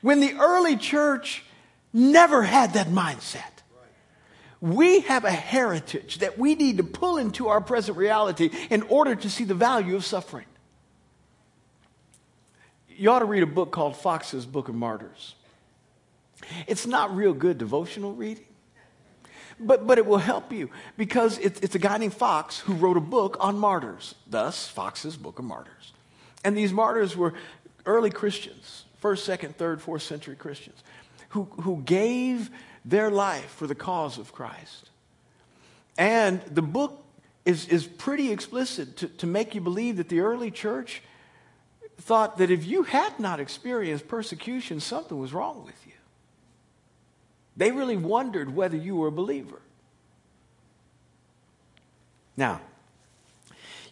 When 0.00 0.20
the 0.20 0.34
early 0.34 0.76
church 0.76 1.42
never 1.92 2.42
had 2.42 2.74
that 2.74 2.88
mindset. 2.88 3.42
We 4.60 5.00
have 5.00 5.24
a 5.24 5.30
heritage 5.30 6.18
that 6.18 6.38
we 6.38 6.54
need 6.54 6.78
to 6.78 6.84
pull 6.84 7.16
into 7.16 7.48
our 7.48 7.60
present 7.60 7.96
reality 7.96 8.50
in 8.70 8.82
order 8.82 9.14
to 9.14 9.30
see 9.30 9.44
the 9.44 9.54
value 9.54 9.94
of 9.94 10.04
suffering. 10.04 10.46
You 12.88 13.10
ought 13.10 13.20
to 13.20 13.24
read 13.24 13.44
a 13.44 13.46
book 13.46 13.70
called 13.70 13.96
Foxe's 13.96 14.44
Book 14.44 14.68
of 14.68 14.74
Martyrs. 14.74 15.36
It's 16.66 16.86
not 16.86 17.14
real 17.14 17.32
good 17.32 17.58
devotional 17.58 18.12
reading, 18.14 18.44
but, 19.60 19.86
but 19.86 19.98
it 19.98 20.06
will 20.06 20.18
help 20.18 20.52
you 20.52 20.70
because 20.96 21.38
it's, 21.38 21.60
it's 21.60 21.74
a 21.74 21.78
guy 21.78 21.98
named 21.98 22.14
Foxe 22.14 22.60
who 22.60 22.74
wrote 22.74 22.96
a 22.96 23.00
book 23.00 23.36
on 23.40 23.58
martyrs, 23.58 24.14
thus, 24.26 24.68
Foxe's 24.68 25.16
Book 25.16 25.38
of 25.38 25.44
Martyrs. 25.44 25.92
And 26.44 26.56
these 26.56 26.72
martyrs 26.72 27.16
were 27.16 27.34
early 27.86 28.10
Christians, 28.10 28.84
first, 28.98 29.24
second, 29.24 29.56
third, 29.56 29.82
fourth 29.82 30.02
century 30.02 30.36
Christians, 30.36 30.82
who, 31.30 31.44
who 31.60 31.82
gave 31.84 32.50
their 32.84 33.10
life 33.10 33.50
for 33.50 33.66
the 33.66 33.74
cause 33.74 34.18
of 34.18 34.32
Christ. 34.32 34.90
And 35.96 36.40
the 36.42 36.62
book 36.62 37.04
is, 37.44 37.66
is 37.68 37.86
pretty 37.86 38.30
explicit 38.30 38.96
to, 38.98 39.08
to 39.08 39.26
make 39.26 39.54
you 39.54 39.60
believe 39.60 39.96
that 39.96 40.08
the 40.08 40.20
early 40.20 40.50
church 40.50 41.02
thought 41.98 42.38
that 42.38 42.50
if 42.50 42.64
you 42.64 42.84
had 42.84 43.18
not 43.18 43.40
experienced 43.40 44.06
persecution, 44.06 44.80
something 44.80 45.18
was 45.18 45.32
wrong 45.32 45.64
with 45.64 45.74
you. 45.86 45.87
They 47.58 47.72
really 47.72 47.96
wondered 47.96 48.54
whether 48.54 48.76
you 48.76 48.96
were 48.96 49.08
a 49.08 49.12
believer. 49.12 49.60
Now, 52.36 52.60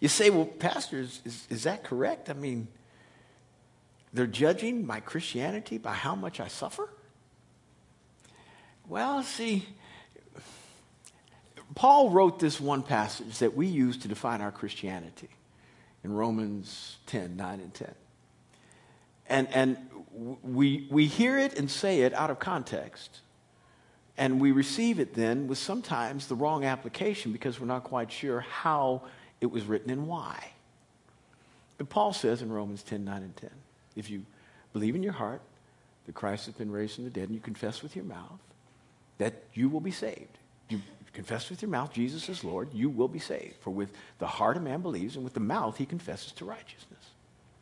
you 0.01 0.07
say, 0.07 0.31
well, 0.31 0.47
Pastor, 0.47 1.01
is, 1.01 1.21
is, 1.51 1.65
that 1.65 1.83
correct? 1.83 2.31
I 2.31 2.35
mean, 2.35 2.69
they're 4.13 4.29
judging 4.29 4.87
my 4.87 5.01
Christianity 5.01 5.79
by 5.79 5.95
how 5.95 6.15
much 6.15 6.39
I 6.39 6.47
suffer? 6.47 6.89
Well, 8.89 9.25
see, 9.25 9.67
Paul 11.75 12.11
wrote 12.11 12.39
this 12.39 12.61
one 12.61 12.85
passage 12.85 13.41
that 13.41 13.57
we 13.57 13.67
use 13.67 13.97
to 13.99 14.09
define 14.09 14.43
our 14.43 14.53
Christianity 14.53 15.29
in 16.05 16.13
Romans 16.13 16.99
10 17.07 17.37
9 17.37 17.61
and 17.61 17.75
10. 17.75 17.95
And, 19.29 19.49
and 19.53 19.77
we, 20.45 20.87
we 20.89 21.07
hear 21.07 21.37
it 21.37 21.59
and 21.59 21.69
say 21.69 22.03
it 22.03 22.15
out 22.15 22.31
of 22.31 22.39
context. 22.39 23.23
And 24.19 24.41
we 24.41 24.53
receive 24.53 24.99
it 24.99 25.15
then 25.15 25.47
with 25.47 25.59
sometimes 25.59 26.27
the 26.27 26.35
wrong 26.35 26.65
application 26.65 27.33
because 27.33 27.61
we're 27.61 27.67
not 27.67 27.85
quite 27.85 28.11
sure 28.11 28.41
how 28.41 29.03
it 29.41 29.47
was 29.47 29.65
written 29.65 29.91
and 29.91 30.07
why. 30.07 30.53
But 31.79 31.91
Paul 31.91 32.13
says 32.13 32.41
in 32.41 32.51
Romans 32.51 32.83
10 32.83 33.05
9 33.05 33.23
and 33.23 33.37
10, 33.37 33.51
if 33.97 34.09
you 34.09 34.25
believe 34.73 34.95
in 34.95 35.03
your 35.03 35.13
heart 35.13 35.43
that 36.07 36.15
Christ 36.15 36.47
has 36.47 36.55
been 36.55 36.71
raised 36.71 36.95
from 36.95 37.05
the 37.05 37.11
dead 37.11 37.25
and 37.25 37.35
you 37.35 37.41
confess 37.41 37.83
with 37.83 37.95
your 37.95 38.05
mouth, 38.05 38.41
that 39.19 39.35
you 39.53 39.69
will 39.69 39.81
be 39.81 39.91
saved. 39.91 40.39
You 40.69 40.81
confess 41.13 41.51
with 41.51 41.63
your 41.63 41.71
mouth 41.71 41.93
Jesus 41.93 42.29
is 42.29 42.45
Lord, 42.45 42.73
you 42.73 42.89
will 42.89 43.09
be 43.09 43.19
saved. 43.19 43.57
For 43.61 43.71
with 43.71 43.93
the 44.19 44.27
heart 44.27 44.57
a 44.57 44.61
man 44.61 44.81
believes, 44.81 45.17
and 45.17 45.25
with 45.25 45.35
the 45.35 45.41
mouth 45.41 45.77
he 45.77 45.85
confesses 45.85 46.33
to 46.33 46.45
righteousness. 46.45 47.05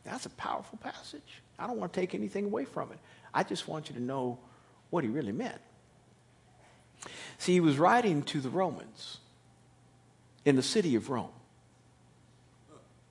That's 0.03 0.25
a 0.25 0.29
powerful 0.31 0.77
passage. 0.77 1.41
I 1.57 1.67
don't 1.67 1.77
want 1.77 1.91
to 1.91 1.99
take 1.99 2.13
anything 2.13 2.45
away 2.45 2.65
from 2.65 2.91
it. 2.91 2.99
I 3.33 3.43
just 3.43 3.67
want 3.67 3.89
you 3.89 3.95
to 3.95 4.01
know 4.01 4.37
what 4.89 5.03
he 5.03 5.09
really 5.09 5.31
meant. 5.31 5.59
See, 7.37 7.53
he 7.53 7.59
was 7.59 7.77
writing 7.77 8.23
to 8.23 8.39
the 8.39 8.49
Romans 8.49 9.19
in 10.43 10.55
the 10.55 10.63
city 10.63 10.95
of 10.95 11.09
Rome. 11.09 11.29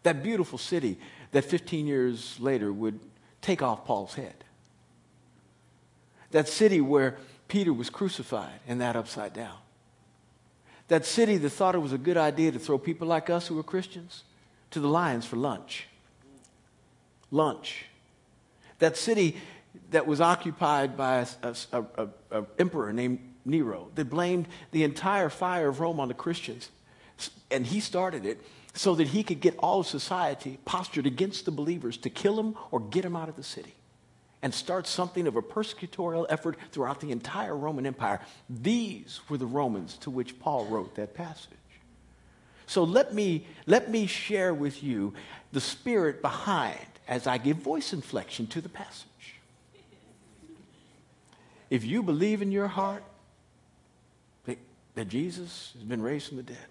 That 0.02 0.22
beautiful 0.22 0.58
city 0.58 0.98
that 1.32 1.44
15 1.44 1.86
years 1.86 2.38
later 2.38 2.72
would 2.72 3.00
take 3.40 3.62
off 3.62 3.84
Paul's 3.84 4.14
head. 4.14 4.44
That 6.30 6.48
city 6.48 6.80
where 6.80 7.18
Peter 7.48 7.72
was 7.72 7.90
crucified 7.90 8.60
and 8.66 8.80
that 8.80 8.96
upside 8.96 9.32
down. 9.32 9.56
That 10.88 11.06
city 11.06 11.36
that 11.38 11.50
thought 11.50 11.74
it 11.74 11.78
was 11.78 11.92
a 11.92 11.98
good 11.98 12.16
idea 12.16 12.52
to 12.52 12.58
throw 12.58 12.78
people 12.78 13.08
like 13.08 13.30
us 13.30 13.46
who 13.46 13.54
were 13.54 13.62
Christians 13.62 14.24
to 14.70 14.80
the 14.80 14.88
lions 14.88 15.24
for 15.24 15.36
lunch. 15.36 15.86
Lunch. 17.30 17.86
That 18.78 18.96
city 18.96 19.36
that 19.90 20.06
was 20.06 20.20
occupied 20.20 20.96
by 20.96 21.26
an 21.72 22.12
emperor 22.58 22.92
named 22.92 23.33
Nero 23.44 23.88
that 23.94 24.10
blamed 24.10 24.48
the 24.70 24.84
entire 24.84 25.28
fire 25.28 25.68
of 25.68 25.80
Rome 25.80 26.00
on 26.00 26.08
the 26.08 26.14
Christians. 26.14 26.70
And 27.50 27.66
he 27.66 27.80
started 27.80 28.26
it 28.26 28.40
so 28.74 28.94
that 28.96 29.08
he 29.08 29.22
could 29.22 29.40
get 29.40 29.56
all 29.58 29.80
of 29.80 29.86
society 29.86 30.58
postured 30.64 31.06
against 31.06 31.44
the 31.44 31.50
believers 31.50 31.96
to 31.98 32.10
kill 32.10 32.36
them 32.36 32.56
or 32.70 32.80
get 32.80 33.02
them 33.02 33.14
out 33.14 33.28
of 33.28 33.36
the 33.36 33.42
city 33.42 33.74
and 34.42 34.52
start 34.52 34.86
something 34.86 35.26
of 35.26 35.36
a 35.36 35.42
persecutorial 35.42 36.26
effort 36.28 36.58
throughout 36.70 37.00
the 37.00 37.10
entire 37.10 37.56
Roman 37.56 37.86
Empire. 37.86 38.20
These 38.50 39.20
were 39.28 39.38
the 39.38 39.46
Romans 39.46 39.96
to 39.98 40.10
which 40.10 40.38
Paul 40.38 40.66
wrote 40.66 40.96
that 40.96 41.14
passage. 41.14 41.50
So 42.66 42.84
let 42.84 43.14
me, 43.14 43.46
let 43.66 43.90
me 43.90 44.06
share 44.06 44.52
with 44.52 44.82
you 44.82 45.14
the 45.52 45.60
spirit 45.60 46.20
behind 46.20 46.86
as 47.06 47.26
I 47.26 47.38
give 47.38 47.58
voice 47.58 47.92
inflection 47.92 48.46
to 48.48 48.60
the 48.60 48.68
passage. 48.68 49.08
If 51.70 51.84
you 51.84 52.02
believe 52.02 52.42
in 52.42 52.52
your 52.52 52.68
heart 52.68 53.02
that, 54.94 55.08
Jesus 55.08 55.72
has 55.74 55.82
been 55.82 56.02
raised 56.02 56.28
from 56.28 56.36
the 56.38 56.42
dead, 56.42 56.66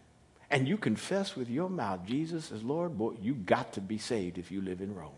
and 0.49 0.67
you 0.67 0.77
confess 0.77 1.35
with 1.35 1.49
your 1.49 1.69
mouth 1.69 2.05
Jesus 2.05 2.51
as 2.51 2.63
Lord, 2.63 2.97
boy, 2.97 3.13
you 3.21 3.33
got 3.33 3.73
to 3.73 3.81
be 3.81 3.97
saved 3.97 4.37
if 4.37 4.51
you 4.51 4.61
live 4.61 4.81
in 4.81 4.95
Rome. 4.95 5.11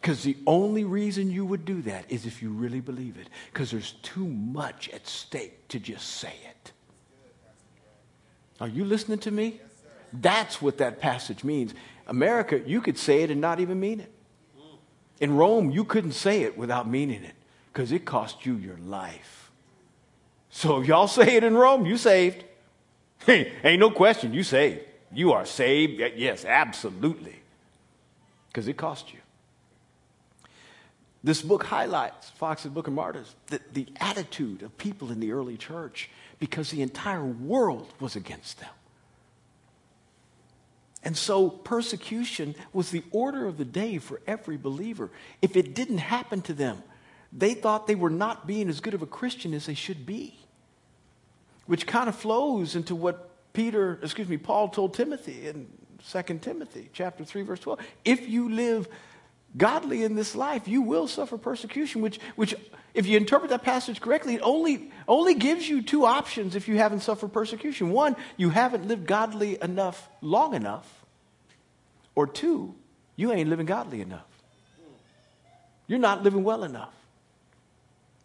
Because 0.00 0.22
the 0.22 0.36
only 0.46 0.84
reason 0.84 1.30
you 1.30 1.44
would 1.44 1.66
do 1.66 1.82
that 1.82 2.06
is 2.08 2.24
if 2.24 2.40
you 2.40 2.50
really 2.50 2.80
believe 2.80 3.18
it. 3.18 3.28
Because 3.52 3.70
there's 3.70 3.92
too 4.02 4.26
much 4.26 4.88
at 4.90 5.06
stake 5.06 5.68
to 5.68 5.78
just 5.78 6.06
say 6.06 6.32
it. 6.48 6.72
Are 8.60 8.68
you 8.68 8.84
listening 8.84 9.18
to 9.20 9.30
me? 9.30 9.60
That's 10.12 10.62
what 10.62 10.78
that 10.78 11.00
passage 11.00 11.44
means. 11.44 11.74
America, 12.06 12.60
you 12.66 12.80
could 12.80 12.96
say 12.96 13.22
it 13.22 13.30
and 13.30 13.40
not 13.40 13.60
even 13.60 13.78
mean 13.78 14.00
it. 14.00 14.12
In 15.20 15.36
Rome, 15.36 15.70
you 15.70 15.84
couldn't 15.84 16.12
say 16.12 16.42
it 16.42 16.56
without 16.56 16.88
meaning 16.88 17.22
it 17.22 17.34
because 17.72 17.92
it 17.92 18.06
cost 18.06 18.46
you 18.46 18.54
your 18.54 18.78
life. 18.78 19.49
So 20.50 20.80
if 20.80 20.88
y'all 20.88 21.08
say 21.08 21.36
it 21.36 21.44
in 21.44 21.56
Rome, 21.56 21.86
you 21.86 21.96
saved. 21.96 22.44
Ain't 23.28 23.80
no 23.80 23.90
question, 23.90 24.34
you 24.34 24.42
saved. 24.42 24.80
You 25.12 25.32
are 25.32 25.44
saved. 25.44 26.00
Yes, 26.16 26.44
absolutely. 26.44 27.36
Because 28.48 28.68
it 28.68 28.76
cost 28.76 29.12
you. 29.12 29.18
This 31.22 31.42
book 31.42 31.64
highlights, 31.64 32.30
Foxe's 32.30 32.70
Book 32.70 32.86
of 32.86 32.94
Martyrs, 32.94 33.34
the, 33.48 33.60
the 33.72 33.86
attitude 34.00 34.62
of 34.62 34.76
people 34.78 35.12
in 35.12 35.20
the 35.20 35.32
early 35.32 35.58
church 35.58 36.08
because 36.38 36.70
the 36.70 36.80
entire 36.80 37.24
world 37.24 37.92
was 38.00 38.16
against 38.16 38.58
them. 38.58 38.70
And 41.02 41.16
so 41.16 41.48
persecution 41.48 42.54
was 42.72 42.90
the 42.90 43.04
order 43.10 43.46
of 43.46 43.58
the 43.58 43.64
day 43.64 43.98
for 43.98 44.20
every 44.26 44.56
believer. 44.56 45.10
If 45.42 45.56
it 45.56 45.74
didn't 45.74 45.98
happen 45.98 46.42
to 46.42 46.54
them, 46.54 46.82
they 47.32 47.54
thought 47.54 47.86
they 47.86 47.94
were 47.94 48.10
not 48.10 48.46
being 48.46 48.68
as 48.68 48.80
good 48.80 48.94
of 48.94 49.02
a 49.02 49.06
Christian 49.06 49.54
as 49.54 49.66
they 49.66 49.74
should 49.74 50.04
be. 50.04 50.39
Which 51.70 51.86
kind 51.86 52.08
of 52.08 52.16
flows 52.16 52.74
into 52.74 52.96
what 52.96 53.30
Peter, 53.52 54.00
excuse 54.02 54.26
me, 54.26 54.38
Paul 54.38 54.70
told 54.70 54.92
Timothy 54.92 55.46
in 55.46 55.68
2 56.10 56.38
Timothy 56.40 56.90
chapter 56.92 57.24
3 57.24 57.42
verse 57.42 57.60
12. 57.60 57.78
If 58.04 58.28
you 58.28 58.48
live 58.48 58.88
godly 59.56 60.02
in 60.02 60.16
this 60.16 60.34
life, 60.34 60.66
you 60.66 60.82
will 60.82 61.06
suffer 61.06 61.38
persecution, 61.38 62.00
which, 62.02 62.18
which 62.34 62.56
if 62.92 63.06
you 63.06 63.16
interpret 63.16 63.50
that 63.50 63.62
passage 63.62 64.00
correctly, 64.00 64.34
it 64.34 64.40
only, 64.42 64.90
only 65.06 65.34
gives 65.34 65.68
you 65.68 65.80
two 65.80 66.06
options 66.06 66.56
if 66.56 66.66
you 66.66 66.76
haven't 66.76 67.02
suffered 67.02 67.32
persecution. 67.32 67.90
One, 67.90 68.16
you 68.36 68.50
haven't 68.50 68.88
lived 68.88 69.06
godly 69.06 69.56
enough 69.62 70.08
long 70.20 70.54
enough. 70.54 71.04
Or 72.16 72.26
two, 72.26 72.74
you 73.14 73.30
ain't 73.30 73.48
living 73.48 73.66
godly 73.66 74.00
enough. 74.00 74.26
You're 75.86 76.00
not 76.00 76.24
living 76.24 76.42
well 76.42 76.64
enough. 76.64 76.99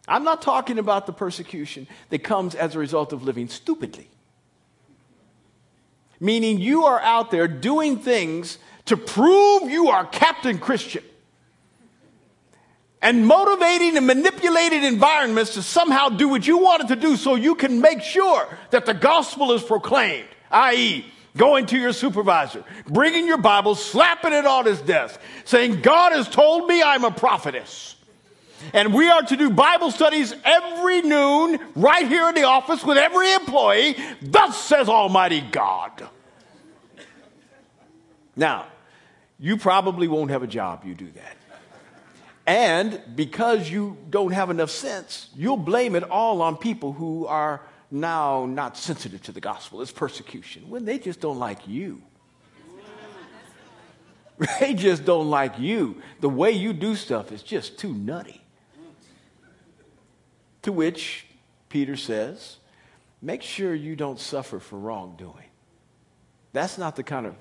I'm 0.08 0.24
not 0.24 0.42
talking 0.42 0.78
about 0.78 1.06
the 1.06 1.12
persecution 1.12 1.88
that 2.10 2.20
comes 2.20 2.54
as 2.54 2.74
a 2.74 2.78
result 2.78 3.12
of 3.12 3.24
living 3.24 3.48
stupidly. 3.48 4.08
Meaning 6.20 6.58
you 6.58 6.84
are 6.84 7.00
out 7.00 7.30
there 7.30 7.48
doing 7.48 7.98
things 7.98 8.58
to 8.86 8.96
prove 8.96 9.70
you 9.70 9.88
are 9.88 10.06
Captain 10.06 10.58
Christian 10.58 11.02
and 13.02 13.26
motivating 13.26 13.96
and 13.96 14.06
manipulating 14.06 14.82
environments 14.82 15.54
to 15.54 15.62
somehow 15.62 16.08
do 16.08 16.28
what 16.28 16.46
you 16.46 16.58
wanted 16.58 16.88
to 16.88 16.96
do 16.96 17.16
so 17.16 17.34
you 17.34 17.54
can 17.54 17.80
make 17.80 18.00
sure 18.00 18.48
that 18.70 18.86
the 18.86 18.94
gospel 18.94 19.52
is 19.52 19.62
proclaimed, 19.62 20.28
i.e., 20.50 21.04
going 21.36 21.66
to 21.66 21.78
your 21.78 21.92
supervisor, 21.92 22.64
bringing 22.86 23.26
your 23.26 23.38
Bible, 23.38 23.74
slapping 23.74 24.32
it 24.32 24.46
on 24.46 24.64
his 24.64 24.80
desk, 24.80 25.20
saying, 25.44 25.82
God 25.82 26.12
has 26.12 26.28
told 26.28 26.66
me 26.66 26.82
I'm 26.82 27.04
a 27.04 27.10
prophetess. 27.10 27.95
And 28.72 28.94
we 28.94 29.08
are 29.08 29.22
to 29.22 29.36
do 29.36 29.50
Bible 29.50 29.90
studies 29.90 30.34
every 30.44 31.02
noon 31.02 31.58
right 31.74 32.06
here 32.06 32.28
in 32.28 32.34
the 32.34 32.44
office 32.44 32.84
with 32.84 32.98
every 32.98 33.32
employee. 33.32 33.96
Thus 34.22 34.56
says 34.56 34.88
Almighty 34.88 35.40
God. 35.40 36.08
Now, 38.34 38.66
you 39.38 39.56
probably 39.56 40.08
won't 40.08 40.30
have 40.30 40.42
a 40.42 40.46
job 40.46 40.84
you 40.84 40.94
do 40.94 41.10
that. 41.12 41.36
And 42.46 43.00
because 43.14 43.68
you 43.68 43.96
don't 44.08 44.32
have 44.32 44.50
enough 44.50 44.70
sense, 44.70 45.30
you'll 45.34 45.56
blame 45.56 45.96
it 45.96 46.04
all 46.04 46.42
on 46.42 46.56
people 46.56 46.92
who 46.92 47.26
are 47.26 47.60
now 47.90 48.46
not 48.46 48.76
sensitive 48.76 49.22
to 49.22 49.32
the 49.32 49.40
gospel. 49.40 49.82
It's 49.82 49.90
persecution 49.90 50.68
when 50.68 50.84
they 50.84 50.98
just 50.98 51.20
don't 51.20 51.38
like 51.38 51.66
you. 51.66 52.02
they 54.60 54.74
just 54.74 55.04
don't 55.04 55.28
like 55.28 55.58
you. 55.58 56.00
The 56.20 56.28
way 56.28 56.52
you 56.52 56.72
do 56.72 56.94
stuff 56.94 57.32
is 57.32 57.42
just 57.42 57.78
too 57.78 57.92
nutty. 57.92 58.42
To 60.66 60.72
which 60.72 61.26
Peter 61.68 61.96
says, 61.96 62.58
make 63.22 63.42
sure 63.42 63.74
you 63.74 63.96
don't 63.96 64.20
suffer 64.20 64.58
for 64.58 64.78
wrongdoing. 64.78 65.48
That's 66.52 66.76
not 66.76 66.96
the 66.96 67.02
kind 67.02 67.24
of 67.24 67.34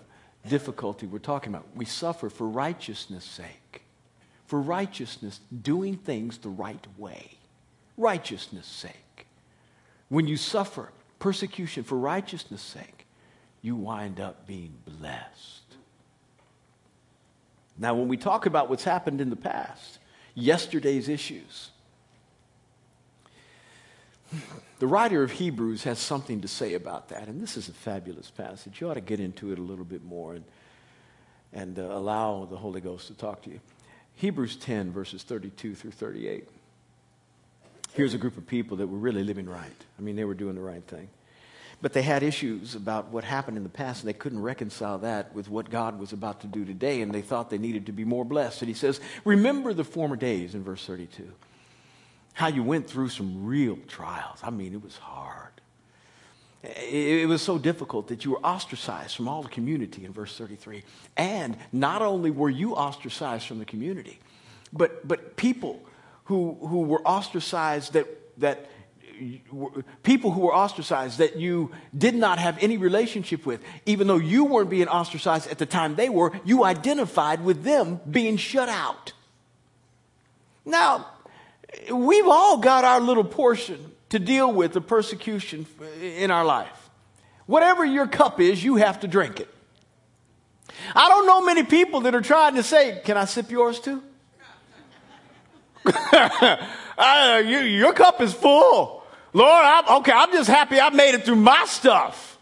difficulty 0.47 1.05
we're 1.05 1.19
talking 1.19 1.53
about. 1.53 1.65
We 1.75 1.85
suffer 1.85 2.29
for 2.29 2.47
righteousness' 2.47 3.25
sake 3.25 3.81
for 4.45 4.61
righteousness, 4.61 5.39
doing 5.63 5.97
things 5.97 6.37
the 6.37 6.49
right 6.49 6.85
way. 6.97 7.31
Righteousness' 7.97 8.67
sake. 8.67 9.27
When 10.09 10.27
you 10.27 10.37
suffer 10.37 10.91
persecution 11.19 11.83
for 11.83 11.97
righteousness' 11.97 12.61
sake, 12.61 13.07
you 13.61 13.75
wind 13.75 14.19
up 14.19 14.45
being 14.45 14.75
blessed. 14.85 15.63
Now, 17.77 17.95
when 17.95 18.07
we 18.07 18.17
talk 18.17 18.45
about 18.45 18.69
what's 18.69 18.83
happened 18.83 19.19
in 19.19 19.29
the 19.29 19.35
past, 19.35 19.97
yesterday's 20.35 21.09
issues, 21.09 21.71
the 24.79 24.87
writer 24.87 25.23
of 25.23 25.31
Hebrews 25.31 25.83
has 25.83 25.99
something 25.99 26.41
to 26.41 26.47
say 26.47 26.73
about 26.73 27.09
that, 27.09 27.27
and 27.27 27.41
this 27.41 27.57
is 27.57 27.69
a 27.69 27.73
fabulous 27.73 28.29
passage. 28.29 28.81
You 28.81 28.89
ought 28.89 28.95
to 28.95 29.01
get 29.01 29.19
into 29.19 29.51
it 29.51 29.59
a 29.59 29.61
little 29.61 29.85
bit 29.85 30.03
more 30.03 30.35
and, 30.35 30.45
and 31.53 31.79
uh, 31.79 31.83
allow 31.83 32.45
the 32.45 32.57
Holy 32.57 32.81
Ghost 32.81 33.07
to 33.07 33.13
talk 33.13 33.41
to 33.43 33.49
you. 33.49 33.59
Hebrews 34.15 34.55
10, 34.55 34.91
verses 34.91 35.23
32 35.23 35.75
through 35.75 35.91
38. 35.91 36.47
Here's 37.93 38.13
a 38.13 38.17
group 38.17 38.37
of 38.37 38.45
people 38.45 38.77
that 38.77 38.87
were 38.87 38.97
really 38.97 39.23
living 39.23 39.47
right. 39.47 39.85
I 39.97 40.01
mean, 40.01 40.15
they 40.15 40.25
were 40.25 40.33
doing 40.33 40.55
the 40.55 40.61
right 40.61 40.83
thing. 40.83 41.09
But 41.81 41.93
they 41.93 42.01
had 42.01 42.23
issues 42.23 42.75
about 42.75 43.09
what 43.09 43.23
happened 43.23 43.57
in 43.57 43.63
the 43.63 43.69
past, 43.69 44.01
and 44.01 44.09
they 44.09 44.13
couldn't 44.13 44.41
reconcile 44.41 44.97
that 44.99 45.33
with 45.33 45.49
what 45.49 45.69
God 45.69 45.99
was 45.99 46.13
about 46.13 46.41
to 46.41 46.47
do 46.47 46.65
today, 46.65 47.01
and 47.01 47.13
they 47.13 47.21
thought 47.21 47.49
they 47.49 47.57
needed 47.57 47.85
to 47.85 47.91
be 47.91 48.05
more 48.05 48.25
blessed. 48.25 48.61
And 48.61 48.69
he 48.69 48.73
says, 48.73 48.99
Remember 49.23 49.73
the 49.73 49.83
former 49.83 50.15
days 50.15 50.55
in 50.55 50.63
verse 50.63 50.85
32, 50.85 51.31
how 52.35 52.47
you 52.47 52.61
went 52.61 52.87
through 52.87 53.09
some 53.09 53.45
real 53.45 53.79
trials. 53.87 54.39
I 54.43 54.49
mean, 54.49 54.73
it 54.73 54.83
was 54.83 54.97
hard. 54.97 55.51
It 56.63 57.29
was 57.29 57.41
so 57.41 57.57
difficult 57.57 58.09
that 58.09 58.25
you 58.25 58.31
were 58.31 58.45
ostracized 58.45 59.15
from 59.15 59.27
all 59.27 59.41
the 59.41 59.49
community 59.49 60.03
in 60.03 60.11
verse 60.11 60.37
33. 60.37 60.83
And 61.15 61.57
not 61.71 62.01
only 62.01 62.31
were 62.31 62.49
you 62.49 62.73
ostracized 62.73 63.47
from 63.47 63.59
the 63.59 63.65
community, 63.65 64.19
but, 64.73 65.07
but 65.07 65.37
people 65.37 65.81
who, 66.25 66.57
who 66.59 66.81
were 66.81 67.01
ostracized 67.03 67.93
that, 67.93 68.07
that 68.39 68.69
people 70.03 70.31
who 70.31 70.41
were 70.41 70.53
ostracized 70.53 71.19
that 71.19 71.37
you 71.37 71.71
did 71.97 72.15
not 72.15 72.37
have 72.37 72.57
any 72.61 72.75
relationship 72.75 73.45
with, 73.45 73.61
even 73.85 74.07
though 74.07 74.17
you 74.17 74.43
weren't 74.43 74.69
being 74.69 74.89
ostracized 74.89 75.49
at 75.49 75.57
the 75.57 75.65
time 75.65 75.95
they 75.95 76.09
were, 76.09 76.33
you 76.43 76.65
identified 76.65 77.45
with 77.45 77.63
them 77.63 78.01
being 78.09 78.35
shut 78.35 78.67
out. 78.67 79.13
Now, 80.65 81.07
we've 81.91 82.27
all 82.27 82.57
got 82.57 82.83
our 82.83 82.99
little 82.99 83.23
portion 83.23 83.91
to 84.09 84.19
deal 84.19 84.51
with 84.51 84.73
the 84.73 84.81
persecution 84.81 85.65
in 86.01 86.31
our 86.31 86.45
life. 86.45 86.89
Whatever 87.45 87.85
your 87.85 88.07
cup 88.07 88.39
is, 88.39 88.63
you 88.63 88.75
have 88.75 89.01
to 89.01 89.07
drink 89.07 89.39
it. 89.39 89.49
I 90.95 91.07
don't 91.09 91.27
know 91.27 91.41
many 91.41 91.63
people 91.63 92.01
that 92.01 92.15
are 92.15 92.21
trying 92.21 92.55
to 92.55 92.63
say, 92.63 93.01
Can 93.03 93.17
I 93.17 93.25
sip 93.25 93.51
yours 93.51 93.79
too? 93.79 94.01
uh, 96.97 97.43
you, 97.45 97.59
your 97.59 97.93
cup 97.93 98.21
is 98.21 98.33
full. 98.33 99.03
Lord, 99.33 99.65
I'm, 99.65 99.97
okay, 99.99 100.11
I'm 100.11 100.31
just 100.31 100.49
happy 100.49 100.79
I 100.79 100.89
made 100.89 101.13
it 101.13 101.25
through 101.25 101.35
my 101.35 101.65
stuff. 101.67 102.37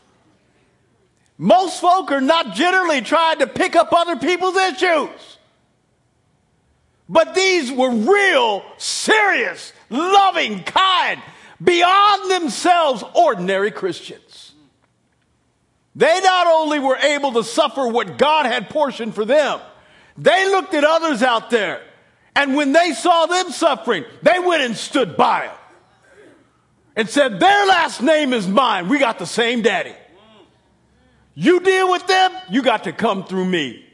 Most 1.38 1.82
folk 1.82 2.12
are 2.12 2.22
not 2.22 2.54
generally 2.54 3.02
trying 3.02 3.40
to 3.40 3.48
pick 3.48 3.76
up 3.76 3.92
other 3.92 4.16
people's 4.16 4.56
issues. 4.56 5.38
But 7.14 7.36
these 7.36 7.72
were 7.72 7.92
real, 7.92 8.66
serious, 8.78 9.72
loving, 9.92 10.64
kind, 10.64 11.22
beyond 11.64 12.32
themselves 12.32 13.04
ordinary 13.14 13.70
Christians. 13.70 14.54
They 15.96 16.20
not 16.22 16.48
only 16.48 16.80
were 16.80 16.96
able 16.96 17.34
to 17.34 17.44
suffer 17.44 17.88
what 17.88 18.18
God 18.18 18.48
had 18.48 18.68
portioned 18.72 19.14
for 19.14 19.26
them, 19.26 19.60
they 20.18 20.50
looked 20.50 20.74
at 20.74 20.84
others 20.84 21.22
out 21.22 21.52
there. 21.52 21.84
And 22.36 22.56
when 22.56 22.72
they 22.72 22.94
saw 22.94 23.28
them 23.28 23.52
suffering, 23.52 24.06
they 24.24 24.40
went 24.40 24.64
and 24.64 24.76
stood 24.76 25.16
by 25.16 25.46
them. 25.46 25.56
and 26.96 27.08
said, 27.08 27.40
Their 27.40 27.68
last 27.68 28.02
name 28.02 28.34
is 28.34 28.48
mine. 28.48 28.90
We 28.90 28.98
got 28.98 29.20
the 29.20 29.28
same 29.28 29.62
daddy. 29.62 29.94
You 31.36 31.60
deal 31.60 31.92
with 31.92 32.08
them, 32.08 32.32
you 32.50 32.64
got 32.64 32.86
to 32.86 32.92
come 32.92 33.24
through 33.24 33.46
me. 33.46 33.86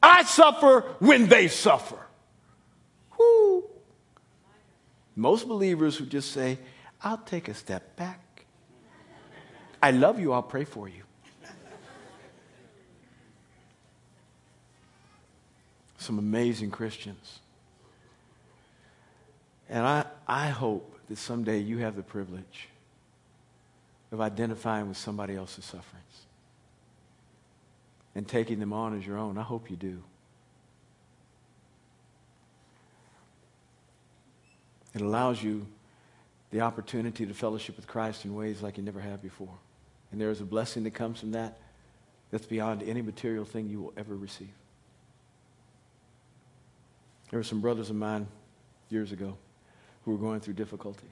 I 0.00 0.22
suffer 0.22 0.82
when 1.00 1.26
they 1.26 1.48
suffer. 1.48 1.98
Whoo. 3.18 3.64
Most 5.16 5.48
believers 5.48 5.96
who 5.96 6.04
just 6.04 6.30
say, 6.30 6.58
I'll 7.02 7.16
take 7.16 7.48
a 7.48 7.54
step 7.54 7.96
back. 7.96 8.44
I 9.82 9.90
love 9.90 10.20
you, 10.20 10.32
I'll 10.32 10.42
pray 10.42 10.64
for 10.64 10.88
you. 10.88 11.02
Some 15.96 16.18
amazing 16.18 16.70
Christians. 16.70 17.40
And 19.68 19.84
I, 19.84 20.04
I 20.28 20.48
hope 20.48 20.98
that 21.08 21.18
someday 21.18 21.58
you 21.58 21.78
have 21.78 21.96
the 21.96 22.02
privilege 22.02 22.68
of 24.12 24.20
identifying 24.20 24.88
with 24.88 24.96
somebody 24.96 25.34
else's 25.34 25.64
sufferings 25.64 26.26
and 28.14 28.28
taking 28.28 28.60
them 28.60 28.72
on 28.72 28.96
as 28.96 29.06
your 29.06 29.18
own. 29.18 29.38
I 29.38 29.42
hope 29.42 29.70
you 29.70 29.76
do. 29.76 30.02
It 34.96 35.02
allows 35.02 35.42
you 35.42 35.66
the 36.50 36.62
opportunity 36.62 37.26
to 37.26 37.34
fellowship 37.34 37.76
with 37.76 37.86
Christ 37.86 38.24
in 38.24 38.34
ways 38.34 38.62
like 38.62 38.78
you 38.78 38.82
never 38.82 38.98
have 38.98 39.20
before. 39.20 39.52
And 40.10 40.18
there 40.18 40.30
is 40.30 40.40
a 40.40 40.44
blessing 40.44 40.84
that 40.84 40.94
comes 40.94 41.20
from 41.20 41.32
that 41.32 41.58
that's 42.30 42.46
beyond 42.46 42.82
any 42.82 43.02
material 43.02 43.44
thing 43.44 43.68
you 43.68 43.82
will 43.82 43.92
ever 43.98 44.16
receive. 44.16 44.48
There 47.30 47.38
were 47.38 47.44
some 47.44 47.60
brothers 47.60 47.90
of 47.90 47.96
mine 47.96 48.26
years 48.88 49.12
ago 49.12 49.36
who 50.06 50.12
were 50.12 50.16
going 50.16 50.40
through 50.40 50.54
difficulty, 50.54 51.08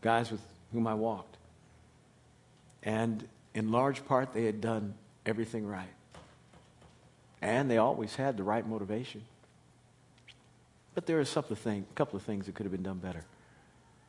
guys 0.00 0.32
with 0.32 0.40
whom 0.72 0.88
I 0.88 0.94
walked. 0.94 1.36
And 2.82 3.28
in 3.54 3.70
large 3.70 4.04
part, 4.06 4.32
they 4.32 4.44
had 4.44 4.60
done 4.60 4.94
everything 5.24 5.68
right. 5.68 5.86
And 7.40 7.70
they 7.70 7.78
always 7.78 8.16
had 8.16 8.36
the 8.36 8.42
right 8.42 8.66
motivation. 8.66 9.22
But 10.94 11.06
there 11.06 11.18
are 11.18 11.22
a 11.22 11.26
couple 11.94 12.16
of, 12.16 12.22
things 12.22 12.46
that 12.46 12.54
could 12.54 12.64
have 12.64 12.72
been 12.72 12.82
done 12.82 12.98
better. 12.98 13.24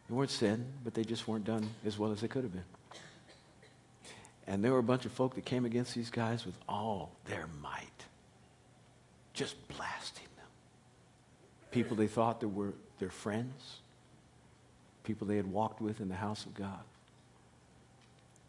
They 0.10 0.15
weren't 0.15 0.32
sin, 0.32 0.65
but 0.84 0.94
they 0.94 1.04
just 1.04 1.28
weren't 1.28 1.46
done 1.46 1.70
as 1.86 1.98
well 1.98 2.12
as 2.12 2.22
they 2.22 2.28
could 2.28 2.44
have 2.44 2.54
been. 2.54 2.63
And 4.48 4.63
there 4.63 4.72
were 4.72 4.80
a 4.80 4.84
bunch 4.84 5.06
of 5.06 5.12
folk 5.12 5.36
that 5.36 5.46
came 5.46 5.65
against 5.65 5.96
these 5.96 6.10
guys 6.10 6.46
with 6.46 6.56
all 6.67 7.12
their 7.26 7.48
might, 7.62 8.06
just 9.34 9.56
blasting 9.67 10.28
them. 10.36 10.48
People 11.72 11.96
they 11.96 12.08
thought 12.08 12.41
that 12.41 12.50
were 12.50 12.74
their 13.00 13.10
friends, 13.10 13.78
people 15.04 15.28
they 15.28 15.38
had 15.38 15.48
walked 15.48 15.82
with 15.82 16.02
in 16.02 16.10
the 16.10 16.15
house 16.15 16.46
of 16.46 16.54
God. 16.54 16.82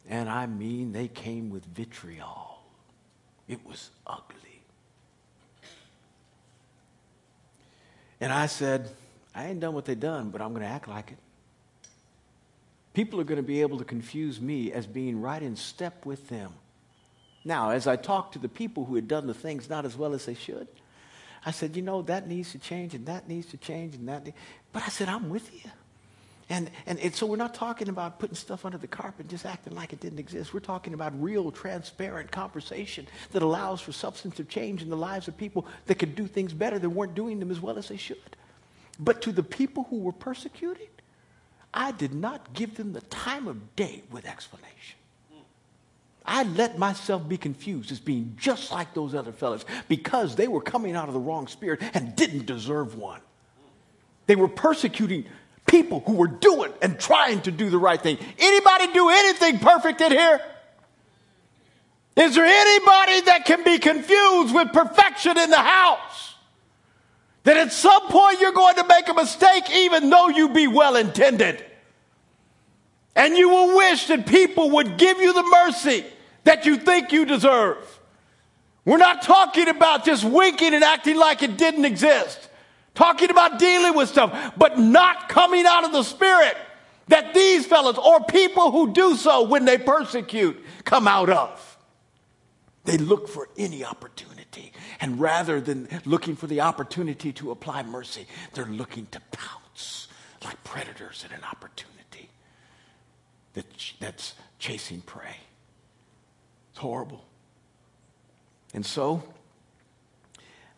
And 0.08 0.28
I 0.28 0.46
mean, 0.46 0.92
they 0.92 1.08
came 1.08 1.50
with 1.50 1.64
vitriol. 1.66 2.58
It 3.46 3.64
was 3.64 3.90
ugly. 4.06 4.51
And 8.22 8.32
I 8.32 8.46
said, 8.46 8.88
I 9.34 9.46
ain't 9.46 9.58
done 9.58 9.74
what 9.74 9.84
they 9.84 9.96
done, 9.96 10.30
but 10.30 10.40
I'm 10.40 10.50
going 10.50 10.62
to 10.62 10.68
act 10.68 10.86
like 10.86 11.10
it. 11.10 11.18
People 12.94 13.20
are 13.20 13.24
going 13.24 13.38
to 13.38 13.42
be 13.42 13.62
able 13.62 13.78
to 13.78 13.84
confuse 13.84 14.40
me 14.40 14.70
as 14.70 14.86
being 14.86 15.20
right 15.20 15.42
in 15.42 15.56
step 15.56 16.06
with 16.06 16.28
them. 16.28 16.52
Now, 17.44 17.70
as 17.70 17.88
I 17.88 17.96
talked 17.96 18.34
to 18.34 18.38
the 18.38 18.48
people 18.48 18.84
who 18.84 18.94
had 18.94 19.08
done 19.08 19.26
the 19.26 19.34
things 19.34 19.68
not 19.68 19.84
as 19.84 19.96
well 19.96 20.14
as 20.14 20.24
they 20.24 20.34
should, 20.34 20.68
I 21.44 21.50
said, 21.50 21.74
you 21.74 21.82
know, 21.82 22.02
that 22.02 22.28
needs 22.28 22.52
to 22.52 22.58
change 22.58 22.94
and 22.94 23.06
that 23.06 23.26
needs 23.28 23.46
to 23.46 23.56
change 23.56 23.96
and 23.96 24.08
that. 24.08 24.24
But 24.72 24.84
I 24.84 24.88
said, 24.90 25.08
I'm 25.08 25.28
with 25.28 25.52
you. 25.52 25.68
And, 26.52 26.70
and, 26.84 26.98
and 27.00 27.14
so 27.14 27.24
we're 27.24 27.36
not 27.36 27.54
talking 27.54 27.88
about 27.88 28.18
putting 28.18 28.36
stuff 28.36 28.66
under 28.66 28.76
the 28.76 28.86
carpet, 28.86 29.26
just 29.26 29.46
acting 29.46 29.74
like 29.74 29.94
it 29.94 30.00
didn't 30.00 30.18
exist. 30.18 30.52
We're 30.52 30.60
talking 30.60 30.92
about 30.92 31.18
real, 31.18 31.50
transparent 31.50 32.30
conversation 32.30 33.06
that 33.30 33.40
allows 33.40 33.80
for 33.80 33.92
substantive 33.92 34.50
change 34.50 34.82
in 34.82 34.90
the 34.90 34.96
lives 34.96 35.28
of 35.28 35.36
people 35.38 35.66
that 35.86 35.94
could 35.94 36.14
do 36.14 36.26
things 36.26 36.52
better 36.52 36.78
that 36.78 36.90
weren't 36.90 37.14
doing 37.14 37.40
them 37.40 37.50
as 37.50 37.58
well 37.58 37.78
as 37.78 37.88
they 37.88 37.96
should. 37.96 38.36
But 39.00 39.22
to 39.22 39.32
the 39.32 39.42
people 39.42 39.86
who 39.88 40.00
were 40.00 40.12
persecuted, 40.12 40.90
I 41.72 41.90
did 41.90 42.12
not 42.12 42.52
give 42.52 42.76
them 42.76 42.92
the 42.92 43.00
time 43.00 43.48
of 43.48 43.74
day 43.74 44.02
with 44.10 44.26
explanation. 44.26 44.98
I 46.26 46.42
let 46.42 46.78
myself 46.78 47.26
be 47.26 47.38
confused 47.38 47.90
as 47.92 47.98
being 47.98 48.36
just 48.38 48.70
like 48.70 48.92
those 48.92 49.14
other 49.14 49.32
fellows 49.32 49.64
because 49.88 50.36
they 50.36 50.48
were 50.48 50.60
coming 50.60 50.96
out 50.96 51.08
of 51.08 51.14
the 51.14 51.20
wrong 51.20 51.46
spirit 51.46 51.80
and 51.94 52.14
didn't 52.14 52.44
deserve 52.44 52.98
one. 52.98 53.22
They 54.26 54.36
were 54.36 54.48
persecuting 54.48 55.24
people 55.72 56.00
who 56.00 56.12
were 56.12 56.28
doing 56.28 56.70
and 56.82 57.00
trying 57.00 57.40
to 57.40 57.50
do 57.50 57.70
the 57.70 57.78
right 57.78 58.00
thing. 58.00 58.18
Anybody 58.38 58.92
do 58.92 59.08
anything 59.08 59.58
perfect 59.58 60.02
in 60.02 60.12
here? 60.12 60.38
Is 62.14 62.34
there 62.34 62.44
anybody 62.44 63.22
that 63.22 63.46
can 63.46 63.64
be 63.64 63.78
confused 63.78 64.54
with 64.54 64.70
perfection 64.70 65.38
in 65.38 65.48
the 65.48 65.56
house? 65.56 66.34
That 67.44 67.56
at 67.56 67.72
some 67.72 68.06
point 68.08 68.38
you're 68.38 68.52
going 68.52 68.76
to 68.76 68.86
make 68.86 69.08
a 69.08 69.14
mistake 69.14 69.64
even 69.74 70.10
though 70.10 70.28
you 70.28 70.50
be 70.50 70.68
well 70.68 70.94
intended. 70.94 71.64
And 73.16 73.34
you 73.34 73.48
will 73.48 73.74
wish 73.74 74.08
that 74.08 74.26
people 74.26 74.72
would 74.72 74.98
give 74.98 75.18
you 75.18 75.32
the 75.32 75.42
mercy 75.42 76.04
that 76.44 76.66
you 76.66 76.76
think 76.76 77.12
you 77.12 77.24
deserve. 77.24 77.78
We're 78.84 78.98
not 78.98 79.22
talking 79.22 79.68
about 79.68 80.04
just 80.04 80.22
winking 80.22 80.74
and 80.74 80.84
acting 80.84 81.16
like 81.16 81.42
it 81.42 81.56
didn't 81.56 81.86
exist 81.86 82.50
talking 82.94 83.30
about 83.30 83.58
dealing 83.58 83.94
with 83.94 84.08
stuff, 84.08 84.52
but 84.56 84.78
not 84.78 85.28
coming 85.28 85.64
out 85.66 85.84
of 85.84 85.92
the 85.92 86.02
spirit 86.02 86.56
that 87.08 87.34
these 87.34 87.66
fellows 87.66 87.98
or 87.98 88.24
people 88.24 88.70
who 88.70 88.92
do 88.92 89.16
so 89.16 89.42
when 89.42 89.64
they 89.64 89.78
persecute 89.78 90.62
come 90.84 91.08
out 91.08 91.28
of. 91.28 91.78
They 92.84 92.98
look 92.98 93.28
for 93.28 93.48
any 93.56 93.84
opportunity. 93.84 94.72
And 95.00 95.20
rather 95.20 95.60
than 95.60 95.88
looking 96.04 96.36
for 96.36 96.46
the 96.46 96.60
opportunity 96.60 97.32
to 97.34 97.50
apply 97.50 97.82
mercy, 97.84 98.26
they're 98.54 98.64
looking 98.66 99.06
to 99.12 99.20
pounce 99.30 100.08
like 100.44 100.62
predators 100.64 101.24
at 101.24 101.36
an 101.36 101.44
opportunity 101.44 102.30
that, 103.54 103.66
that's 104.00 104.34
chasing 104.58 105.00
prey. 105.00 105.36
It's 106.70 106.78
horrible. 106.78 107.24
And 108.74 108.84
so, 108.84 109.22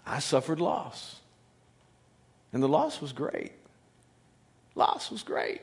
I 0.06 0.18
suffered 0.18 0.60
loss. 0.60 1.20
And 2.54 2.62
the 2.62 2.68
loss 2.68 3.00
was 3.00 3.12
great. 3.12 3.50
Loss 4.76 5.10
was 5.10 5.24
great. 5.24 5.60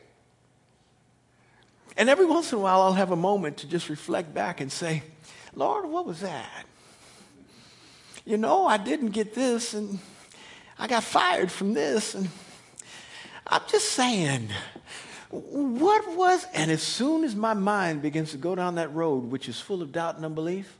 And 1.96 2.10
every 2.10 2.26
once 2.26 2.52
in 2.52 2.58
a 2.60 2.62
while, 2.62 2.82
I'll 2.82 2.94
have 2.94 3.12
a 3.12 3.16
moment 3.16 3.58
to 3.58 3.68
just 3.68 3.90
reflect 3.90 4.34
back 4.34 4.60
and 4.60 4.70
say, 4.70 5.04
Lord, 5.56 5.86
what 5.86 6.06
was 6.06 6.20
that? 6.20 6.66
You 8.26 8.38
know, 8.38 8.68
I 8.68 8.78
didn't 8.78 9.12
get 9.12 9.34
this, 9.34 9.74
and 9.74 10.00
I 10.78 10.88
got 10.88 11.04
fired 11.04 11.50
from 11.50 11.74
this, 11.74 12.14
and 12.14 12.30
I'm 13.48 13.62
just 13.70 13.90
saying, 13.90 14.50
what 15.30 16.16
was, 16.16 16.46
and 16.54 16.70
as 16.70 16.84
soon 16.84 17.24
as 17.24 17.36
my 17.36 17.54
mind 17.54 18.02
begins 18.02 18.32
to 18.32 18.38
go 18.38 18.54
down 18.54 18.76
that 18.76 18.94
road, 18.94 19.32
which 19.32 19.48
is 19.48 19.60
full 19.60 19.82
of 19.82 19.94
doubt 19.94 20.18
and 20.18 20.26
unbelief, 20.26 20.78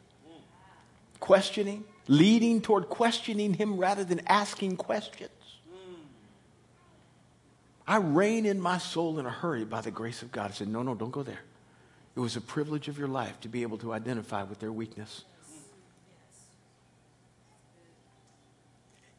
questioning, 1.22 1.86
leading 2.08 2.62
toward 2.62 2.90
questioning 2.90 3.54
Him 3.54 3.78
rather 3.78 4.04
than 4.04 4.22
asking 4.28 4.76
questions, 4.76 5.30
I 7.92 7.98
rein 7.98 8.46
in 8.46 8.62
my 8.62 8.78
soul 8.78 9.20
in 9.20 9.26
a 9.26 9.30
hurry 9.30 9.66
by 9.66 9.82
the 9.82 9.92
grace 9.92 10.22
of 10.22 10.32
God. 10.32 10.52
I 10.52 10.54
said, 10.54 10.70
No, 10.70 10.82
no, 10.82 10.96
don't 10.96 11.12
go 11.12 11.24
there. 11.24 11.42
It 12.16 12.22
was 12.22 12.38
a 12.38 12.42
privilege 12.42 12.88
of 12.88 12.98
your 12.98 13.10
life 13.10 13.38
to 13.42 13.50
be 13.50 13.64
able 13.64 13.78
to 13.80 13.92
identify 13.92 14.44
with 14.44 14.62
their 14.62 14.72
weakness. 14.72 15.26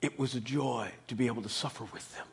It 0.01 0.19
was 0.19 0.35
a 0.35 0.41
joy 0.41 0.91
to 1.09 1.15
be 1.15 1.27
able 1.27 1.43
to 1.43 1.51
suffer 1.51 1.85
with 1.93 2.17
them 2.17 2.27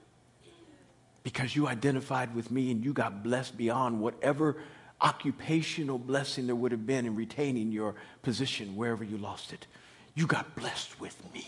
because 1.24 1.58
you 1.58 1.68
identified 1.68 2.34
with 2.34 2.52
me 2.52 2.72
and 2.72 2.86
you 2.86 2.94
got 2.94 3.22
blessed 3.22 3.58
beyond 3.58 4.00
whatever 4.00 4.56
occupational 5.02 5.98
blessing 5.98 6.46
there 6.46 6.56
would 6.56 6.72
have 6.72 6.88
been 6.88 7.06
in 7.06 7.18
retaining 7.18 7.70
your 7.70 7.96
position 8.22 8.78
wherever 8.78 9.04
you 9.04 9.18
lost 9.18 9.52
it. 9.52 9.68
You 10.16 10.26
got 10.26 10.56
blessed 10.56 11.02
with 11.02 11.22
me 11.34 11.46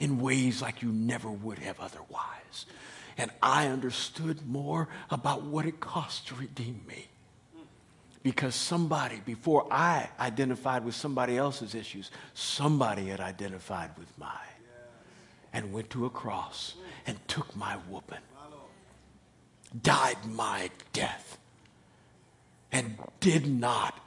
in 0.00 0.18
ways 0.18 0.60
like 0.60 0.82
you 0.82 0.90
never 0.90 1.30
would 1.30 1.60
have 1.60 1.78
otherwise 1.78 2.66
and 3.18 3.30
I 3.42 3.68
understood 3.68 4.46
more 4.46 4.88
about 5.10 5.42
what 5.42 5.66
it 5.66 5.80
cost 5.80 6.28
to 6.28 6.34
redeem 6.34 6.82
me. 6.86 7.06
Because 8.22 8.54
somebody, 8.54 9.20
before 9.24 9.66
I 9.70 10.08
identified 10.18 10.84
with 10.84 10.94
somebody 10.94 11.36
else's 11.36 11.74
issues, 11.74 12.10
somebody 12.34 13.06
had 13.06 13.20
identified 13.20 13.90
with 13.96 14.08
mine 14.18 14.30
and 15.52 15.72
went 15.72 15.90
to 15.90 16.06
a 16.06 16.10
cross 16.10 16.74
and 17.06 17.16
took 17.28 17.54
my 17.54 17.74
whooping, 17.88 18.18
died 19.80 20.18
my 20.28 20.70
death, 20.92 21.38
and 22.72 22.98
did 23.20 23.46
not, 23.46 23.98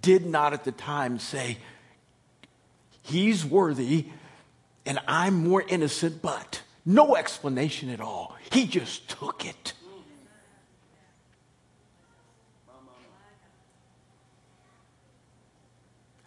did 0.00 0.24
not 0.24 0.52
at 0.52 0.64
the 0.64 0.72
time 0.72 1.18
say, 1.18 1.58
He's 3.02 3.44
worthy 3.44 4.06
and 4.86 4.98
I'm 5.06 5.46
more 5.46 5.62
innocent, 5.62 6.22
but 6.22 6.62
no 6.84 7.14
explanation 7.16 7.90
at 7.90 8.00
all. 8.00 8.36
He 8.50 8.66
just 8.66 9.08
took 9.08 9.44
it. 9.44 9.72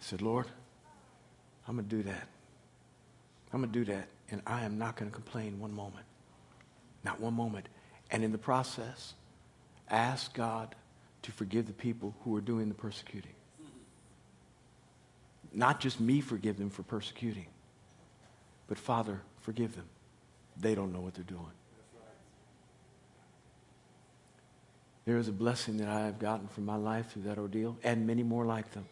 I 0.00 0.08
said, 0.08 0.22
Lord, 0.22 0.46
I'm 1.68 1.76
going 1.76 1.88
to 1.88 1.96
do 1.96 2.02
that. 2.04 2.28
I'm 3.52 3.60
going 3.60 3.72
to 3.72 3.78
do 3.78 3.84
that, 3.92 4.08
and 4.30 4.40
I 4.46 4.64
am 4.64 4.78
not 4.78 4.96
going 4.96 5.10
to 5.10 5.14
complain 5.14 5.58
one 5.58 5.74
moment. 5.74 6.06
Not 7.04 7.20
one 7.20 7.34
moment. 7.34 7.68
And 8.10 8.24
in 8.24 8.32
the 8.32 8.38
process, 8.38 9.14
ask 9.90 10.32
God 10.32 10.74
to 11.22 11.32
forgive 11.32 11.66
the 11.66 11.72
people 11.72 12.14
who 12.22 12.34
are 12.36 12.40
doing 12.40 12.68
the 12.68 12.74
persecuting. 12.74 13.32
Not 15.52 15.80
just 15.80 16.00
me 16.00 16.20
forgive 16.20 16.56
them 16.56 16.70
for 16.70 16.82
persecuting, 16.82 17.46
but 18.68 18.78
Father, 18.78 19.20
forgive 19.40 19.74
them 19.74 19.86
they 20.60 20.74
don't 20.74 20.92
know 20.92 21.00
what 21.00 21.14
they're 21.14 21.24
doing. 21.24 21.42
There 25.04 25.18
is 25.18 25.28
a 25.28 25.32
blessing 25.32 25.76
that 25.76 25.88
I 25.88 26.06
have 26.06 26.18
gotten 26.18 26.48
from 26.48 26.64
my 26.64 26.76
life 26.76 27.12
through 27.12 27.22
that 27.22 27.38
ordeal, 27.38 27.76
and 27.84 28.06
many 28.06 28.24
more 28.24 28.44
like 28.44 28.72
them, 28.72 28.86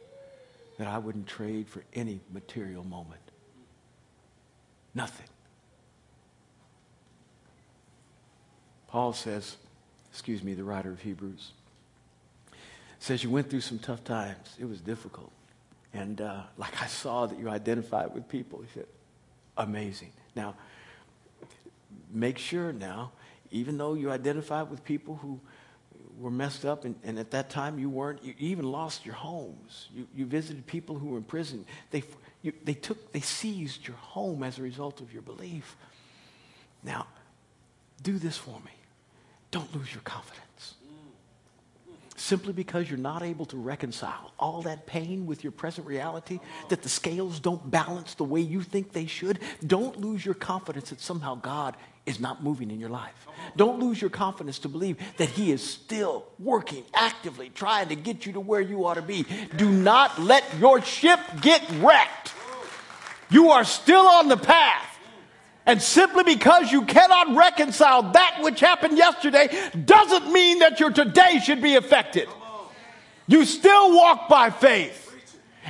that 0.79 0.87
I 0.87 0.99
wouldn't 0.99 1.27
trade 1.27 1.69
for 1.69 1.83
any 1.93 2.21
material 2.33 2.85
moment. 2.85 3.21
Nothing. 4.95 5.27
Paul 8.87 9.13
says, 9.13 9.57
excuse 10.13 10.45
me, 10.45 10.55
the 10.55 10.63
writer 10.63 10.93
of 10.93 11.01
Hebrews, 11.01 11.51
says 13.01 13.25
you 13.25 13.31
went 13.31 13.51
through 13.51 13.63
some 13.63 13.81
tough 13.81 14.05
times. 14.05 14.55
It 14.61 14.67
was 14.67 14.81
difficult. 14.81 15.33
And 15.93 16.21
uh, 16.21 16.43
like 16.57 16.81
I 16.81 16.87
saw 16.87 17.27
that 17.27 17.37
you 17.39 17.49
identified 17.49 18.15
with 18.15 18.29
people. 18.29 18.61
He 18.63 18.69
said, 18.73 18.87
amazing. 19.57 20.13
Now, 20.37 20.55
make 22.15 22.39
sure 22.39 22.73
now, 22.73 23.13
even 23.51 23.77
though 23.77 23.95
you 23.95 24.11
identified 24.11 24.71
with 24.71 24.85
people 24.85 25.17
who 25.17 25.41
were 26.19 26.31
messed 26.31 26.65
up, 26.65 26.85
and, 26.85 26.95
and 27.05 27.19
at 27.19 27.31
that 27.33 27.51
time 27.51 27.79
you 27.79 27.91
weren't, 27.91 28.25
you 28.25 28.35
even 28.39 28.71
lost 28.71 29.05
your 29.05 29.15
homes. 29.15 29.89
You, 29.95 30.07
you 30.15 30.27
visited 30.27 30.67
people 30.67 30.99
who 30.99 31.09
were 31.09 31.19
in 31.19 31.25
prison. 31.25 31.65
They, 31.91 32.05
you, 32.43 32.53
they 32.65 32.75
took, 32.75 33.13
they 33.13 33.21
seized 33.21 33.87
your 33.87 33.97
home 33.97 34.43
as 34.43 34.59
a 34.59 34.63
result 34.63 35.01
of 35.01 35.13
your 35.13 35.23
belief. 35.23 35.77
Now, 36.83 37.07
do 38.03 38.19
this 38.19 38.37
for 38.37 38.59
me. 38.65 38.73
Don't 39.51 39.75
lose 39.75 39.93
your 39.93 40.03
confidence 40.03 40.75
simply 42.17 42.53
because 42.53 42.89
you're 42.89 42.99
not 42.99 43.23
able 43.23 43.45
to 43.45 43.57
reconcile 43.57 44.33
all 44.39 44.63
that 44.63 44.87
pain 44.87 45.27
with 45.27 45.45
your 45.45 45.53
present 45.53 45.87
reality, 45.87 46.41
that 46.69 46.83
the 46.83 46.89
scales 46.89 47.39
don't 47.41 47.71
balance 47.71 48.15
the 48.15 48.25
way 48.25 48.41
you 48.41 48.63
think 48.63 48.93
they 48.93 49.07
should, 49.07 49.39
don't 49.67 50.01
lose 50.01 50.25
your 50.25 50.35
confidence 50.35 50.91
that 50.91 51.01
somehow 51.01 51.35
God 51.35 51.77
is 52.07 52.21
not 52.21 52.43
moving 52.43 52.71
in 52.71 52.81
your 52.81 52.91
life. 52.91 53.27
Don't 53.57 53.81
lose 53.81 54.01
your 54.01 54.11
confidence 54.11 54.59
to 54.61 54.69
believe 54.69 54.99
that 55.17 55.29
He 55.31 55.51
is 55.51 55.63
still 55.63 56.27
working 56.39 56.85
actively, 56.95 57.51
trying 57.51 57.89
to 57.89 57.97
get 57.97 58.27
you 58.27 58.35
to 58.35 58.41
where 58.41 58.61
you 58.61 58.85
ought 58.87 58.95
to 58.95 59.03
be. 59.03 59.27
Do 59.57 59.71
not 59.71 60.19
let 60.21 60.45
your 60.59 60.83
ship 60.83 61.21
get 61.41 61.63
wrecked. 61.81 62.35
You 63.31 63.51
are 63.51 63.65
still 63.65 64.07
on 64.07 64.29
the 64.29 64.37
path. 64.37 64.91
And 65.67 65.81
simply 65.81 66.25
because 66.25 66.71
you 66.71 66.83
cannot 66.83 67.35
reconcile 67.35 68.13
that 68.13 68.41
which 68.43 68.61
happened 68.61 68.99
yesterday 68.99 69.49
doesn't 69.85 70.31
mean 70.31 70.59
that 70.59 70.79
your 70.79 70.91
today 70.91 71.41
should 71.43 71.63
be 71.63 71.77
affected. 71.77 72.29
You 73.27 73.47
still 73.47 73.97
walk 73.97 74.29
by 74.29 74.51
faith. 74.51 75.04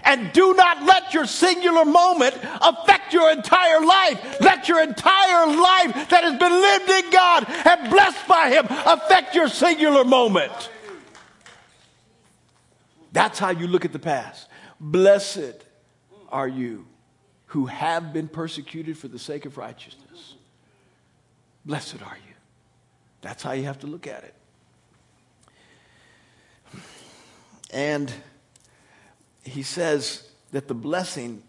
And 0.02 0.32
do 0.32 0.54
not 0.54 0.82
let 0.82 1.14
your 1.14 1.26
singular 1.26 1.84
moment 1.84 2.34
affect 2.60 3.12
your 3.12 3.30
entire 3.30 3.80
life. 3.80 4.40
Let 4.40 4.68
your 4.68 4.82
entire 4.82 5.46
life 5.46 6.08
that 6.10 6.24
has 6.24 6.38
been 6.38 6.52
lived 6.52 6.90
in 6.90 7.10
God 7.10 7.46
and 7.48 7.90
blessed 7.90 8.26
by 8.28 8.50
Him 8.50 8.66
affect 8.68 9.34
your 9.34 9.48
singular 9.48 10.04
moment. 10.04 10.70
That's 13.12 13.38
how 13.38 13.50
you 13.50 13.68
look 13.68 13.84
at 13.84 13.92
the 13.92 13.98
past. 13.98 14.48
Blessed 14.80 15.64
are 16.30 16.48
you 16.48 16.86
who 17.46 17.66
have 17.66 18.12
been 18.12 18.26
persecuted 18.26 18.98
for 18.98 19.06
the 19.06 19.18
sake 19.18 19.46
of 19.46 19.56
righteousness. 19.56 20.34
Blessed 21.64 22.02
are 22.02 22.16
you. 22.16 22.34
That's 23.20 23.44
how 23.44 23.52
you 23.52 23.62
have 23.62 23.78
to 23.78 23.86
look 23.86 24.08
at 24.08 24.24
it. 24.24 24.34
And 27.72 28.12
he 29.44 29.62
says 29.62 30.28
that 30.52 30.68
the 30.68 30.74
blessing 30.74 31.42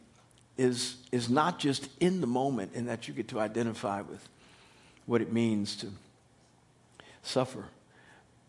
is, 0.57 0.97
is 1.11 1.29
not 1.29 1.59
just 1.59 1.89
in 1.99 2.21
the 2.21 2.27
moment 2.27 2.73
in 2.73 2.85
that 2.85 3.07
you 3.07 3.13
get 3.13 3.27
to 3.29 3.39
identify 3.39 4.01
with 4.01 4.27
what 5.05 5.21
it 5.21 5.31
means 5.31 5.75
to 5.77 5.87
suffer, 7.23 7.65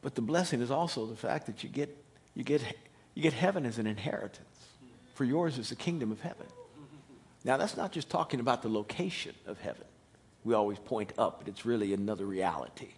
but 0.03 0.15
the 0.15 0.23
blessing 0.23 0.61
is 0.61 0.71
also 0.71 1.07
the 1.07 1.17
fact 1.17 1.47
that 1.47 1.63
you 1.63 1.69
get, 1.69 1.97
you 2.35 2.45
get, 2.45 2.63
you 3.15 3.23
get 3.23 3.33
heaven 3.33 3.67
as 3.67 3.79
an 3.79 3.87
inheritance. 3.87 4.47
For 5.15 5.25
yours 5.25 5.59
is 5.59 5.71
the 5.71 5.77
kingdom 5.77 6.13
of 6.13 6.21
heaven. 6.21 6.47
Now, 7.45 7.57
that's 7.57 7.77
not 7.77 7.93
just 7.93 8.11
talking 8.11 8.41
about 8.41 8.63
the 8.63 8.69
location 8.69 9.35
of 9.47 9.59
heaven. 9.61 9.85
We 10.45 10.55
always 10.55 10.79
point 10.79 11.13
up, 11.17 11.39
but 11.39 11.49
it's 11.49 11.65
really 11.65 11.93
another 11.93 12.27
reality. 12.27 12.89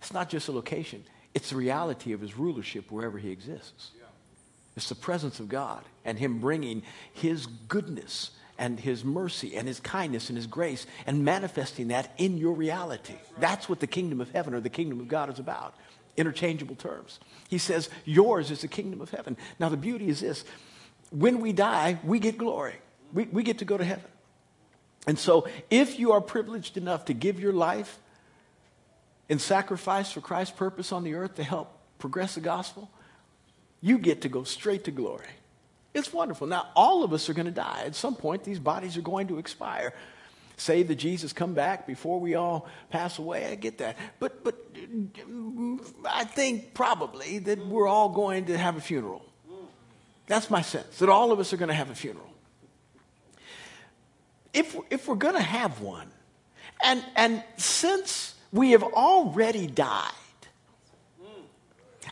It's 0.00 0.12
not 0.12 0.28
just 0.28 0.48
a 0.48 0.52
location, 0.52 1.04
it's 1.34 1.50
the 1.50 1.56
reality 1.56 2.12
of 2.12 2.20
his 2.20 2.36
rulership 2.36 2.90
wherever 2.90 3.18
he 3.18 3.30
exists. 3.30 3.92
It's 4.76 4.88
the 4.88 4.94
presence 4.94 5.40
of 5.40 5.48
God 5.48 5.84
and 6.04 6.18
him 6.18 6.38
bringing 6.38 6.82
his 7.12 7.46
goodness 7.46 8.30
and 8.58 8.78
his 8.78 9.04
mercy 9.04 9.56
and 9.56 9.66
his 9.66 9.80
kindness 9.80 10.28
and 10.28 10.36
his 10.36 10.46
grace 10.46 10.86
and 11.06 11.24
manifesting 11.24 11.88
that 11.88 12.12
in 12.16 12.38
your 12.38 12.52
reality. 12.52 13.16
That's 13.38 13.68
what 13.68 13.80
the 13.80 13.86
kingdom 13.86 14.20
of 14.20 14.30
heaven 14.30 14.54
or 14.54 14.60
the 14.60 14.70
kingdom 14.70 15.00
of 15.00 15.08
God 15.08 15.30
is 15.30 15.38
about. 15.38 15.74
Interchangeable 16.16 16.76
terms. 16.76 17.20
He 17.48 17.58
says, 17.58 17.88
Yours 18.04 18.50
is 18.50 18.60
the 18.60 18.68
kingdom 18.68 19.00
of 19.00 19.10
heaven. 19.10 19.36
Now, 19.58 19.68
the 19.68 19.76
beauty 19.76 20.08
is 20.08 20.20
this 20.20 20.44
when 21.10 21.40
we 21.40 21.52
die, 21.52 21.98
we 22.04 22.18
get 22.18 22.38
glory 22.38 22.74
we, 23.12 23.24
we 23.24 23.42
get 23.42 23.58
to 23.58 23.64
go 23.64 23.76
to 23.76 23.84
heaven. 23.84 24.04
And 25.06 25.18
so, 25.18 25.48
if 25.70 25.98
you 25.98 26.12
are 26.12 26.20
privileged 26.20 26.76
enough 26.76 27.06
to 27.06 27.14
give 27.14 27.40
your 27.40 27.52
life 27.52 27.98
in 29.28 29.38
sacrifice 29.38 30.12
for 30.12 30.20
Christ's 30.20 30.56
purpose 30.56 30.92
on 30.92 31.04
the 31.04 31.14
earth 31.14 31.34
to 31.36 31.44
help 31.44 31.76
progress 31.98 32.34
the 32.36 32.40
gospel, 32.40 32.90
you 33.82 33.98
get 33.98 34.22
to 34.22 34.30
go 34.30 34.44
straight 34.44 34.84
to 34.84 34.90
glory. 34.90 35.26
It's 35.92 36.10
wonderful. 36.10 36.46
Now, 36.46 36.68
all 36.74 37.04
of 37.04 37.12
us 37.12 37.28
are 37.28 37.34
going 37.34 37.46
to 37.46 37.52
die. 37.52 37.82
At 37.84 37.94
some 37.94 38.14
point, 38.14 38.44
these 38.44 38.58
bodies 38.58 38.96
are 38.96 39.02
going 39.02 39.28
to 39.28 39.38
expire. 39.38 39.92
Say 40.56 40.82
that 40.84 40.94
Jesus 40.94 41.34
come 41.34 41.52
back 41.52 41.86
before 41.86 42.18
we 42.18 42.34
all 42.34 42.66
pass 42.88 43.18
away. 43.18 43.46
I 43.46 43.56
get 43.56 43.78
that. 43.78 43.98
But, 44.18 44.42
but 44.42 44.54
I 46.08 46.24
think 46.24 46.72
probably 46.72 47.38
that 47.40 47.66
we're 47.66 47.88
all 47.88 48.08
going 48.08 48.46
to 48.46 48.56
have 48.56 48.78
a 48.78 48.80
funeral. 48.80 49.22
That's 50.26 50.48
my 50.48 50.62
sense, 50.62 50.98
that 50.98 51.10
all 51.10 51.32
of 51.32 51.40
us 51.40 51.52
are 51.52 51.58
going 51.58 51.68
to 51.68 51.74
have 51.74 51.90
a 51.90 51.94
funeral 51.94 52.32
if, 54.52 54.76
if 54.90 55.08
we're 55.08 55.14
going 55.14 55.34
to 55.34 55.42
have 55.42 55.80
one, 55.80 56.08
and, 56.84 57.04
and 57.16 57.42
since 57.56 58.34
we 58.52 58.72
have 58.72 58.82
already 58.82 59.66
died, 59.66 60.12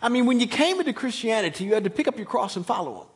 I 0.02 0.08
mean, 0.08 0.26
when 0.26 0.40
you 0.40 0.46
came 0.46 0.80
into 0.80 0.92
Christianity, 0.92 1.64
you 1.64 1.74
had 1.74 1.84
to 1.84 1.90
pick 1.90 2.08
up 2.08 2.16
your 2.16 2.26
cross 2.26 2.56
and 2.56 2.64
follow 2.64 3.02
him. 3.02 3.06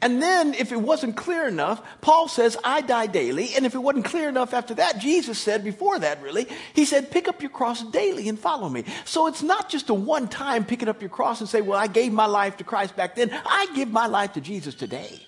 And 0.00 0.22
then, 0.22 0.54
if 0.54 0.72
it 0.72 0.80
wasn't 0.80 1.16
clear 1.16 1.46
enough, 1.46 1.82
Paul 2.00 2.26
says, 2.28 2.56
I 2.64 2.80
die 2.80 3.06
daily. 3.06 3.50
And 3.54 3.66
if 3.66 3.74
it 3.74 3.78
wasn't 3.78 4.06
clear 4.06 4.28
enough 4.28 4.54
after 4.54 4.74
that, 4.74 4.98
Jesus 4.98 5.38
said, 5.38 5.62
before 5.62 5.98
that 5.98 6.22
really, 6.22 6.48
he 6.72 6.84
said, 6.84 7.10
pick 7.10 7.28
up 7.28 7.42
your 7.42 7.50
cross 7.50 7.82
daily 7.82 8.28
and 8.28 8.38
follow 8.38 8.68
me. 8.68 8.84
So 9.04 9.26
it's 9.26 9.42
not 9.42 9.68
just 9.68 9.90
a 9.90 9.94
one 9.94 10.28
time 10.28 10.64
picking 10.64 10.88
up 10.88 11.02
your 11.02 11.10
cross 11.10 11.40
and 11.40 11.48
say, 11.48 11.60
well, 11.60 11.78
I 11.78 11.86
gave 11.86 12.12
my 12.12 12.26
life 12.26 12.56
to 12.58 12.64
Christ 12.64 12.96
back 12.96 13.14
then. 13.14 13.30
I 13.44 13.66
give 13.74 13.90
my 13.90 14.06
life 14.06 14.32
to 14.34 14.40
Jesus 14.40 14.74
today. 14.74 15.20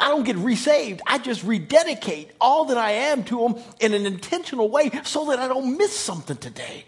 I 0.00 0.08
don't 0.08 0.24
get 0.24 0.36
resaved. 0.36 1.02
I 1.06 1.18
just 1.18 1.44
rededicate 1.44 2.30
all 2.40 2.64
that 2.66 2.78
I 2.78 2.92
am 2.92 3.22
to 3.24 3.46
Him 3.46 3.56
in 3.80 3.92
an 3.92 4.06
intentional 4.06 4.70
way 4.70 4.90
so 5.04 5.26
that 5.26 5.38
I 5.38 5.46
don't 5.46 5.76
miss 5.76 5.96
something 5.96 6.38
today. 6.38 6.86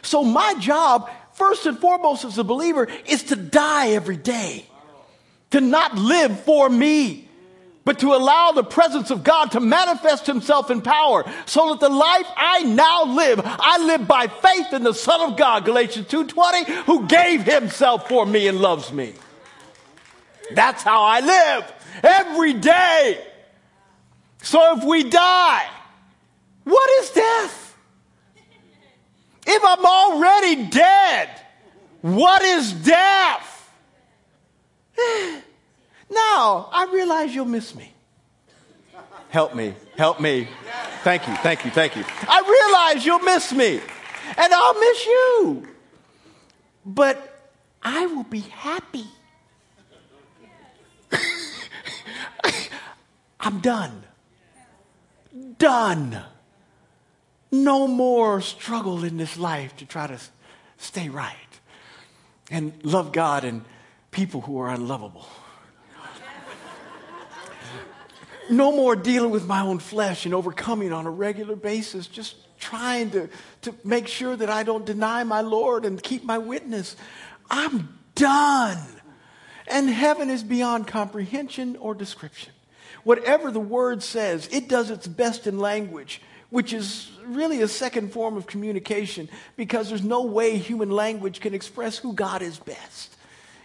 So, 0.00 0.24
my 0.24 0.54
job, 0.54 1.10
first 1.34 1.66
and 1.66 1.78
foremost 1.78 2.24
as 2.24 2.38
a 2.38 2.44
believer, 2.44 2.88
is 3.06 3.24
to 3.24 3.36
die 3.36 3.90
every 3.90 4.16
day, 4.16 4.66
to 5.50 5.60
not 5.60 5.96
live 5.96 6.40
for 6.40 6.68
me, 6.68 7.28
but 7.84 7.98
to 7.98 8.14
allow 8.14 8.52
the 8.52 8.64
presence 8.64 9.10
of 9.10 9.22
God 9.22 9.52
to 9.52 9.60
manifest 9.60 10.26
Himself 10.26 10.70
in 10.70 10.80
power 10.80 11.30
so 11.44 11.70
that 11.70 11.80
the 11.80 11.90
life 11.90 12.26
I 12.36 12.62
now 12.62 13.04
live, 13.04 13.40
I 13.44 13.78
live 13.84 14.08
by 14.08 14.26
faith 14.26 14.72
in 14.72 14.82
the 14.82 14.94
Son 14.94 15.20
of 15.20 15.36
God, 15.36 15.64
Galatians 15.64 16.06
2.20, 16.06 16.84
who 16.84 17.06
gave 17.06 17.42
Himself 17.42 18.08
for 18.08 18.24
me 18.24 18.48
and 18.48 18.60
loves 18.60 18.90
me. 18.92 19.12
That's 20.52 20.82
how 20.82 21.02
I 21.02 21.20
live 21.20 21.72
every 22.02 22.54
day. 22.54 23.22
So 24.42 24.78
if 24.78 24.84
we 24.84 25.04
die, 25.04 25.68
what 26.64 26.90
is 27.02 27.10
death? 27.10 27.63
If 29.46 29.62
I'm 29.64 29.84
already 29.84 30.66
dead, 30.66 31.28
what 32.02 32.42
is 32.42 32.72
death? 32.72 33.70
Now, 36.10 36.68
I 36.70 36.90
realize 36.92 37.34
you'll 37.34 37.46
miss 37.46 37.74
me. 37.74 37.92
Help 39.30 39.54
me, 39.54 39.74
help 39.96 40.20
me. 40.20 40.46
Thank 41.02 41.26
you, 41.26 41.34
thank 41.36 41.64
you, 41.64 41.70
thank 41.72 41.96
you. 41.96 42.04
I 42.28 42.84
realize 42.92 43.04
you'll 43.04 43.18
miss 43.20 43.50
me, 43.52 43.80
and 44.36 44.54
I'll 44.54 44.78
miss 44.78 45.06
you. 45.06 45.68
But 46.86 47.50
I 47.82 48.06
will 48.06 48.22
be 48.22 48.40
happy 48.40 49.06
I'm 53.40 53.60
done. 53.60 54.02
Done. 55.58 56.24
No 57.62 57.86
more 57.86 58.40
struggle 58.40 59.04
in 59.04 59.16
this 59.16 59.36
life 59.36 59.76
to 59.76 59.86
try 59.86 60.08
to 60.08 60.18
stay 60.76 61.08
right 61.08 61.36
and 62.50 62.72
love 62.84 63.12
God 63.12 63.44
and 63.44 63.64
people 64.10 64.40
who 64.40 64.58
are 64.58 64.70
unlovable. 64.70 65.26
no 68.50 68.72
more 68.72 68.96
dealing 68.96 69.30
with 69.30 69.46
my 69.46 69.60
own 69.60 69.78
flesh 69.78 70.24
and 70.24 70.34
overcoming 70.34 70.92
on 70.92 71.06
a 71.06 71.10
regular 71.10 71.54
basis, 71.54 72.08
just 72.08 72.36
trying 72.58 73.10
to, 73.12 73.28
to 73.62 73.74
make 73.84 74.08
sure 74.08 74.34
that 74.34 74.50
I 74.50 74.64
don't 74.64 74.84
deny 74.84 75.22
my 75.22 75.40
Lord 75.40 75.84
and 75.84 76.02
keep 76.02 76.24
my 76.24 76.38
witness. 76.38 76.96
I'm 77.48 77.98
done. 78.16 78.78
And 79.68 79.88
heaven 79.88 80.28
is 80.28 80.42
beyond 80.42 80.88
comprehension 80.88 81.76
or 81.76 81.94
description. 81.94 82.52
Whatever 83.04 83.52
the 83.52 83.60
word 83.60 84.02
says, 84.02 84.48
it 84.50 84.68
does 84.68 84.90
its 84.90 85.06
best 85.06 85.46
in 85.46 85.58
language, 85.60 86.20
which 86.54 86.72
is 86.72 87.10
really 87.26 87.62
a 87.62 87.66
second 87.66 88.12
form 88.12 88.36
of 88.36 88.46
communication 88.46 89.28
because 89.56 89.88
there's 89.88 90.04
no 90.04 90.22
way 90.22 90.56
human 90.56 90.88
language 90.88 91.40
can 91.40 91.52
express 91.52 91.98
who 91.98 92.12
God 92.12 92.42
is 92.42 92.60
best. 92.60 93.16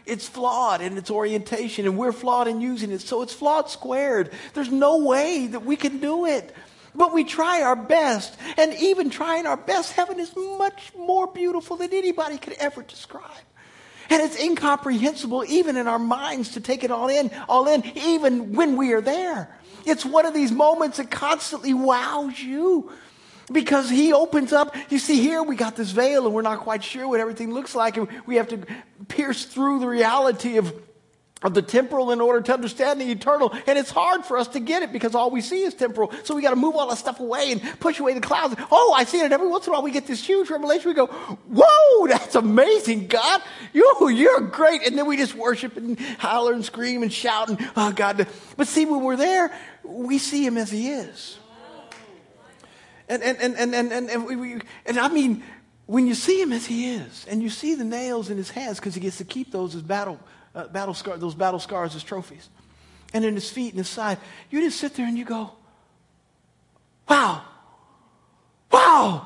It's 0.07 0.27
flawed 0.27 0.81
in 0.81 0.97
its 0.97 1.11
orientation, 1.11 1.85
and 1.85 1.99
we're 1.99 2.11
flawed 2.11 2.47
in 2.47 2.61
using 2.61 2.89
it. 2.89 3.01
So 3.01 3.21
it's 3.21 3.31
flawed 3.31 3.69
squared. 3.69 4.31
There's 4.55 4.71
no 4.71 5.05
way 5.05 5.45
that 5.45 5.63
we 5.63 5.75
can 5.75 5.99
do 5.99 6.25
it. 6.25 6.51
But 6.95 7.13
we 7.13 7.25
try 7.25 7.61
our 7.61 7.75
best. 7.75 8.35
And 8.57 8.73
even 8.73 9.11
trying 9.11 9.45
our 9.45 9.55
best, 9.55 9.91
heaven 9.91 10.19
is 10.19 10.35
much 10.35 10.91
more 10.97 11.27
beautiful 11.27 11.77
than 11.77 11.93
anybody 11.93 12.39
could 12.39 12.53
ever 12.53 12.81
describe. 12.81 13.29
And 14.09 14.21
it's 14.21 14.39
incomprehensible, 14.39 15.45
even 15.47 15.77
in 15.77 15.87
our 15.87 15.99
minds, 15.99 16.51
to 16.53 16.61
take 16.61 16.83
it 16.83 16.91
all 16.91 17.09
in, 17.09 17.29
all 17.47 17.67
in, 17.67 17.83
even 17.95 18.53
when 18.53 18.75
we 18.75 18.93
are 18.93 19.01
there. 19.01 19.55
It's 19.85 20.05
one 20.05 20.25
of 20.25 20.33
these 20.33 20.51
moments 20.51 20.97
that 20.97 21.11
constantly 21.11 21.73
wows 21.73 22.39
you 22.39 22.91
because 23.51 23.89
he 23.89 24.13
opens 24.13 24.53
up. 24.53 24.75
You 24.89 24.99
see, 24.99 25.21
here 25.21 25.43
we 25.43 25.55
got 25.55 25.75
this 25.75 25.91
veil 25.91 26.25
and 26.25 26.33
we're 26.33 26.41
not 26.41 26.59
quite 26.59 26.83
sure 26.83 27.07
what 27.07 27.19
everything 27.19 27.53
looks 27.53 27.75
like, 27.75 27.97
and 27.97 28.07
we 28.25 28.35
have 28.35 28.47
to 28.49 28.59
pierce 29.07 29.45
through 29.45 29.79
the 29.79 29.87
reality 29.87 30.57
of 30.57 30.73
of 31.41 31.53
the 31.53 31.61
temporal 31.61 32.11
in 32.11 32.19
order 32.19 32.41
to 32.41 32.53
understand 32.53 32.99
the 32.99 33.09
eternal. 33.09 33.53
And 33.65 33.77
it's 33.79 33.91
hard 33.91 34.25
for 34.25 34.37
us 34.37 34.49
to 34.49 34.59
get 34.59 34.83
it 34.83 34.91
because 34.91 35.15
all 35.15 35.31
we 35.31 35.41
see 35.41 35.63
is 35.63 35.73
temporal. 35.73 36.11
So 36.23 36.35
we 36.35 36.41
got 36.41 36.49
to 36.49 36.55
move 36.57 36.75
all 36.75 36.89
that 36.89 36.97
stuff 36.97 37.19
away 37.19 37.51
and 37.53 37.61
push 37.79 37.99
away 37.99 38.13
the 38.13 38.21
clouds. 38.21 38.55
Oh, 38.71 38.93
I 38.95 39.05
see 39.05 39.19
it. 39.19 39.25
And 39.25 39.33
every 39.33 39.47
once 39.47 39.65
in 39.65 39.71
a 39.71 39.73
while 39.73 39.83
we 39.83 39.91
get 39.91 40.05
this 40.05 40.23
huge 40.23 40.49
revelation. 40.49 40.89
We 40.89 40.95
go, 40.95 41.07
whoa, 41.07 42.07
that's 42.07 42.35
amazing, 42.35 43.07
God. 43.07 43.41
You, 43.71 44.09
you're 44.09 44.41
great. 44.41 44.85
And 44.85 44.97
then 44.97 45.07
we 45.07 45.15
just 45.15 45.35
worship 45.35 45.77
and 45.77 45.97
holler 46.17 46.53
and 46.53 46.65
scream 46.65 47.03
and 47.03 47.11
shout 47.11 47.49
and, 47.49 47.71
oh, 47.77 47.93
God. 47.93 48.27
But 48.57 48.67
see, 48.67 48.85
when 48.85 49.01
we're 49.01 49.15
there, 49.15 49.51
we 49.83 50.17
see 50.17 50.45
him 50.45 50.57
as 50.57 50.69
he 50.69 50.89
is. 50.89 51.37
And, 53.07 53.23
and, 53.23 53.37
and, 53.39 53.55
and, 53.55 53.73
and, 53.73 53.91
and, 53.91 54.09
and, 54.09 54.25
we, 54.25 54.61
and 54.85 54.99
I 54.99 55.07
mean, 55.07 55.43
when 55.87 56.05
you 56.05 56.13
see 56.13 56.39
him 56.39 56.51
as 56.51 56.67
he 56.67 56.93
is, 56.93 57.25
and 57.27 57.41
you 57.41 57.49
see 57.49 57.73
the 57.73 57.83
nails 57.83 58.29
in 58.29 58.37
his 58.37 58.51
hands, 58.51 58.77
because 58.77 58.93
he 58.93 59.01
gets 59.01 59.17
to 59.17 59.23
keep 59.23 59.51
those 59.51 59.73
as 59.73 59.81
battle, 59.81 60.19
uh, 60.55 60.67
battle 60.67 60.93
scar, 60.93 61.17
those 61.17 61.35
battle 61.35 61.59
scars 61.59 61.95
as 61.95 62.03
trophies, 62.03 62.49
and 63.13 63.25
in 63.25 63.35
his 63.35 63.49
feet 63.49 63.69
and 63.69 63.77
his 63.77 63.89
side, 63.89 64.17
you 64.49 64.61
just 64.61 64.79
sit 64.79 64.95
there 64.95 65.05
and 65.05 65.17
you 65.17 65.25
go, 65.25 65.51
wow, 67.07 67.43
wow, 68.71 69.25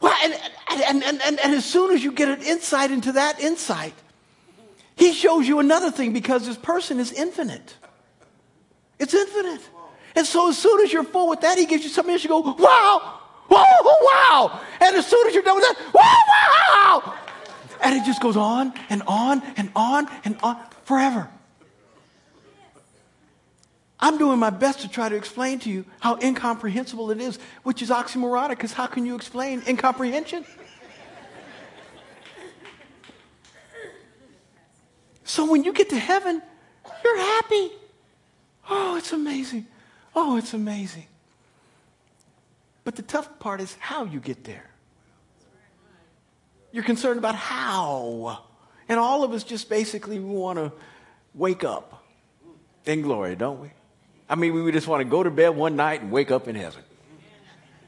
wow. 0.00 0.14
And, 0.22 0.34
and, 0.70 1.02
and, 1.04 1.22
and, 1.22 1.40
and 1.40 1.54
as 1.54 1.64
soon 1.64 1.94
as 1.94 2.04
you 2.04 2.12
get 2.12 2.28
an 2.28 2.42
insight 2.42 2.90
into 2.90 3.12
that 3.12 3.40
insight, 3.40 3.94
he 4.96 5.12
shows 5.12 5.46
you 5.46 5.60
another 5.60 5.90
thing 5.90 6.12
because 6.12 6.46
this 6.46 6.56
person 6.56 6.98
is 6.98 7.12
infinite. 7.12 7.76
It's 8.98 9.14
infinite. 9.14 9.60
And 10.16 10.26
so 10.26 10.48
as 10.48 10.58
soon 10.58 10.80
as 10.80 10.92
you're 10.92 11.04
full 11.04 11.28
with 11.28 11.42
that, 11.42 11.56
he 11.56 11.66
gives 11.66 11.84
you 11.84 11.90
something 11.90 12.12
else. 12.12 12.24
You 12.24 12.30
go, 12.30 12.40
wow, 12.40 13.20
wow, 13.48 13.76
wow. 13.84 14.60
And 14.80 14.96
as 14.96 15.06
soon 15.06 15.26
as 15.28 15.34
you're 15.34 15.44
done 15.44 15.56
with 15.56 15.64
that, 15.64 15.94
wow, 15.94 17.02
wow. 17.04 17.14
And 17.82 17.94
it 17.94 18.04
just 18.04 18.20
goes 18.20 18.36
on 18.36 18.72
and 18.90 19.02
on 19.06 19.42
and 19.56 19.70
on 19.74 20.08
and 20.24 20.36
on 20.42 20.58
forever. 20.84 21.28
I'm 24.00 24.16
doing 24.16 24.38
my 24.38 24.50
best 24.50 24.80
to 24.80 24.88
try 24.88 25.08
to 25.08 25.16
explain 25.16 25.58
to 25.60 25.70
you 25.70 25.84
how 26.00 26.18
incomprehensible 26.22 27.10
it 27.10 27.20
is, 27.20 27.38
which 27.64 27.82
is 27.82 27.90
oxymoronic, 27.90 28.50
because 28.50 28.72
how 28.72 28.86
can 28.86 29.04
you 29.04 29.16
explain 29.16 29.62
incomprehension? 29.66 30.44
So 35.24 35.50
when 35.50 35.64
you 35.64 35.72
get 35.72 35.90
to 35.90 35.98
heaven, 35.98 36.40
you're 37.04 37.18
happy. 37.18 37.70
Oh, 38.70 38.96
it's 38.96 39.12
amazing. 39.12 39.66
Oh, 40.14 40.36
it's 40.36 40.54
amazing. 40.54 41.06
But 42.84 42.96
the 42.96 43.02
tough 43.02 43.38
part 43.38 43.60
is 43.60 43.74
how 43.78 44.04
you 44.04 44.20
get 44.20 44.44
there. 44.44 44.70
You're 46.72 46.84
concerned 46.84 47.18
about 47.18 47.34
how. 47.34 48.44
And 48.88 48.98
all 48.98 49.24
of 49.24 49.32
us 49.32 49.44
just 49.44 49.68
basically 49.68 50.18
want 50.18 50.58
to 50.58 50.72
wake 51.34 51.64
up 51.64 52.04
in 52.84 53.02
glory, 53.02 53.36
don't 53.36 53.60
we? 53.60 53.70
I 54.28 54.34
mean, 54.34 54.52
we 54.52 54.72
just 54.72 54.86
want 54.86 55.00
to 55.00 55.04
go 55.08 55.22
to 55.22 55.30
bed 55.30 55.50
one 55.50 55.76
night 55.76 56.02
and 56.02 56.10
wake 56.10 56.30
up 56.30 56.48
in 56.48 56.54
heaven. 56.54 56.82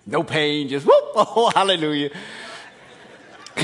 No 0.07 0.23
pain, 0.23 0.69
just 0.69 0.87
whoop, 0.87 0.95
oh, 1.15 1.51
hallelujah. 1.55 2.11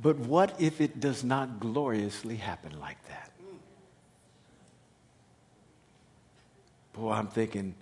but 0.00 0.16
what 0.18 0.58
if 0.60 0.80
it 0.80 0.98
does 1.00 1.22
not 1.22 1.60
gloriously 1.60 2.36
happen 2.36 2.80
like 2.80 2.96
that? 3.08 3.30
Boy, 6.94 7.10
I'm 7.12 7.28
thinking, 7.28 7.74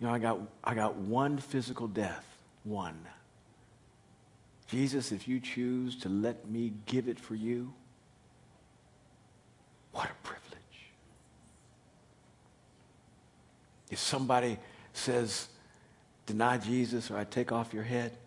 you 0.00 0.06
know, 0.06 0.12
I 0.12 0.18
got, 0.18 0.40
I 0.62 0.74
got 0.74 0.96
one 0.96 1.38
physical 1.38 1.86
death. 1.88 2.35
One. 2.66 3.06
Jesus, 4.66 5.12
if 5.12 5.28
you 5.28 5.38
choose 5.38 5.96
to 6.00 6.08
let 6.08 6.50
me 6.50 6.72
give 6.86 7.06
it 7.06 7.20
for 7.20 7.36
you, 7.36 7.72
what 9.92 10.10
a 10.10 10.26
privilege. 10.26 10.90
If 13.88 14.00
somebody 14.00 14.58
says, 14.92 15.46
deny 16.26 16.58
Jesus 16.58 17.08
or 17.08 17.16
I 17.16 17.22
take 17.22 17.52
off 17.52 17.72
your 17.72 17.84
head, 17.84 18.18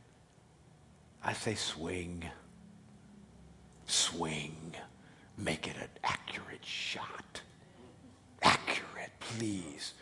I 1.22 1.34
say, 1.34 1.56
swing. 1.56 2.24
Swing. 3.88 4.74
Make 5.38 5.68
it 5.68 5.76
an 5.76 5.90
accurate 6.06 6.64
shot. 6.64 7.42
Accurate, 8.42 9.12
please 9.20 9.96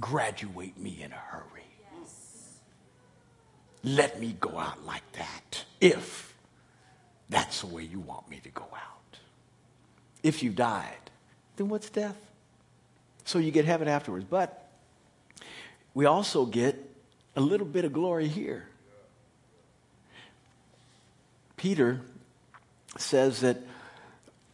graduate 0.00 0.76
me 0.76 1.00
in 1.00 1.12
a 1.12 1.14
hurry. 1.14 1.77
Let 3.84 4.20
me 4.20 4.36
go 4.40 4.58
out 4.58 4.84
like 4.84 5.10
that 5.12 5.64
if 5.80 6.34
that's 7.28 7.60
the 7.60 7.66
way 7.66 7.82
you 7.82 8.00
want 8.00 8.28
me 8.28 8.40
to 8.42 8.48
go 8.48 8.66
out. 8.72 9.18
If 10.22 10.42
you 10.42 10.50
died, 10.50 11.10
then 11.56 11.68
what's 11.68 11.90
death? 11.90 12.16
So 13.24 13.38
you 13.38 13.50
get 13.50 13.64
heaven 13.64 13.88
afterwards. 13.88 14.24
But 14.28 14.68
we 15.94 16.06
also 16.06 16.46
get 16.46 16.76
a 17.36 17.40
little 17.40 17.66
bit 17.66 17.84
of 17.84 17.92
glory 17.92 18.26
here. 18.26 18.66
Peter 21.56 22.00
says 22.96 23.40
that 23.40 23.58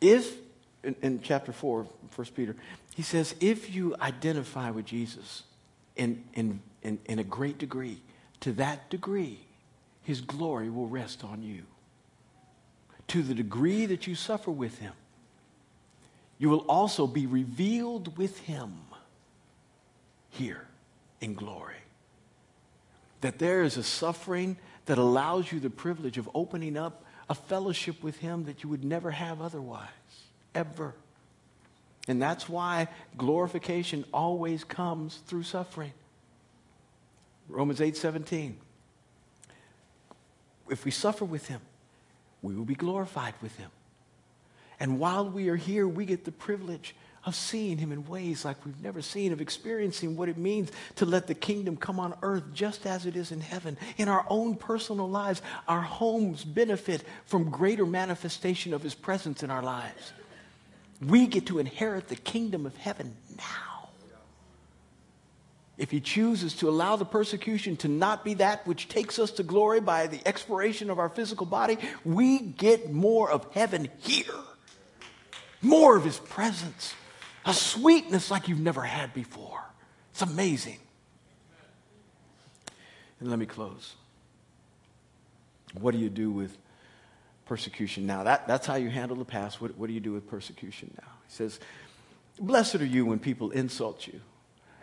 if, 0.00 0.34
in, 0.82 0.96
in 1.02 1.20
chapter 1.22 1.52
4, 1.52 1.86
1 2.14 2.26
Peter, 2.34 2.56
he 2.94 3.02
says, 3.02 3.34
if 3.40 3.74
you 3.74 3.94
identify 4.00 4.70
with 4.70 4.86
Jesus 4.86 5.44
in, 5.96 6.24
in, 6.34 6.60
in, 6.82 6.98
in 7.06 7.18
a 7.18 7.24
great 7.24 7.58
degree, 7.58 8.00
to 8.44 8.52
that 8.52 8.90
degree, 8.90 9.40
his 10.02 10.20
glory 10.20 10.68
will 10.68 10.86
rest 10.86 11.24
on 11.24 11.42
you. 11.42 11.62
To 13.08 13.22
the 13.22 13.32
degree 13.32 13.86
that 13.86 14.06
you 14.06 14.14
suffer 14.14 14.50
with 14.50 14.80
him, 14.80 14.92
you 16.36 16.50
will 16.50 16.66
also 16.68 17.06
be 17.06 17.26
revealed 17.26 18.18
with 18.18 18.38
him 18.40 18.74
here 20.28 20.66
in 21.22 21.32
glory. 21.32 21.78
That 23.22 23.38
there 23.38 23.62
is 23.62 23.78
a 23.78 23.82
suffering 23.82 24.58
that 24.84 24.98
allows 24.98 25.50
you 25.50 25.58
the 25.58 25.70
privilege 25.70 26.18
of 26.18 26.28
opening 26.34 26.76
up 26.76 27.02
a 27.30 27.34
fellowship 27.34 28.02
with 28.02 28.18
him 28.18 28.44
that 28.44 28.62
you 28.62 28.68
would 28.68 28.84
never 28.84 29.10
have 29.10 29.40
otherwise, 29.40 29.88
ever. 30.54 30.94
And 32.08 32.20
that's 32.20 32.46
why 32.46 32.88
glorification 33.16 34.04
always 34.12 34.64
comes 34.64 35.22
through 35.26 35.44
suffering. 35.44 35.94
Romans 37.48 37.80
8 37.80 37.96
17. 37.96 38.56
If 40.70 40.84
we 40.84 40.90
suffer 40.90 41.24
with 41.24 41.48
him, 41.48 41.60
we 42.42 42.54
will 42.54 42.64
be 42.64 42.74
glorified 42.74 43.34
with 43.42 43.56
him. 43.56 43.70
And 44.80 44.98
while 44.98 45.28
we 45.28 45.48
are 45.48 45.56
here, 45.56 45.86
we 45.86 46.04
get 46.04 46.24
the 46.24 46.32
privilege 46.32 46.94
of 47.24 47.34
seeing 47.34 47.78
him 47.78 47.90
in 47.90 48.06
ways 48.06 48.44
like 48.44 48.64
we've 48.64 48.82
never 48.82 49.00
seen, 49.00 49.32
of 49.32 49.40
experiencing 49.40 50.16
what 50.16 50.28
it 50.28 50.36
means 50.36 50.70
to 50.96 51.06
let 51.06 51.26
the 51.26 51.34
kingdom 51.34 51.76
come 51.76 51.98
on 51.98 52.14
earth 52.22 52.42
just 52.52 52.86
as 52.86 53.06
it 53.06 53.16
is 53.16 53.32
in 53.32 53.40
heaven. 53.40 53.78
In 53.96 54.08
our 54.08 54.26
own 54.28 54.56
personal 54.56 55.08
lives, 55.08 55.40
our 55.66 55.80
homes 55.80 56.44
benefit 56.44 57.02
from 57.24 57.50
greater 57.50 57.86
manifestation 57.86 58.74
of 58.74 58.82
his 58.82 58.94
presence 58.94 59.42
in 59.42 59.50
our 59.50 59.62
lives. 59.62 60.12
We 61.00 61.26
get 61.26 61.46
to 61.46 61.58
inherit 61.58 62.08
the 62.08 62.16
kingdom 62.16 62.66
of 62.66 62.76
heaven 62.76 63.16
now. 63.36 63.73
If 65.76 65.90
he 65.90 66.00
chooses 66.00 66.54
to 66.56 66.68
allow 66.68 66.96
the 66.96 67.04
persecution 67.04 67.76
to 67.78 67.88
not 67.88 68.24
be 68.24 68.34
that 68.34 68.66
which 68.66 68.88
takes 68.88 69.18
us 69.18 69.32
to 69.32 69.42
glory 69.42 69.80
by 69.80 70.06
the 70.06 70.20
expiration 70.26 70.88
of 70.88 71.00
our 71.00 71.08
physical 71.08 71.46
body, 71.46 71.78
we 72.04 72.38
get 72.38 72.92
more 72.92 73.28
of 73.30 73.52
heaven 73.52 73.88
here. 73.98 74.24
More 75.62 75.96
of 75.96 76.04
his 76.04 76.18
presence. 76.18 76.94
A 77.44 77.52
sweetness 77.52 78.30
like 78.30 78.48
you've 78.48 78.60
never 78.60 78.82
had 78.82 79.12
before. 79.14 79.62
It's 80.12 80.22
amazing. 80.22 80.78
And 83.18 83.28
let 83.28 83.38
me 83.38 83.46
close. 83.46 83.94
What 85.80 85.90
do 85.90 85.98
you 85.98 86.08
do 86.08 86.30
with 86.30 86.56
persecution 87.46 88.06
now? 88.06 88.22
That, 88.22 88.46
that's 88.46 88.66
how 88.66 88.76
you 88.76 88.90
handle 88.90 89.16
the 89.16 89.24
past. 89.24 89.60
What, 89.60 89.76
what 89.76 89.88
do 89.88 89.92
you 89.92 90.00
do 90.00 90.12
with 90.12 90.28
persecution 90.28 90.94
now? 91.00 91.08
He 91.26 91.34
says, 91.34 91.58
Blessed 92.38 92.76
are 92.76 92.86
you 92.86 93.06
when 93.06 93.18
people 93.18 93.50
insult 93.50 94.06
you 94.06 94.20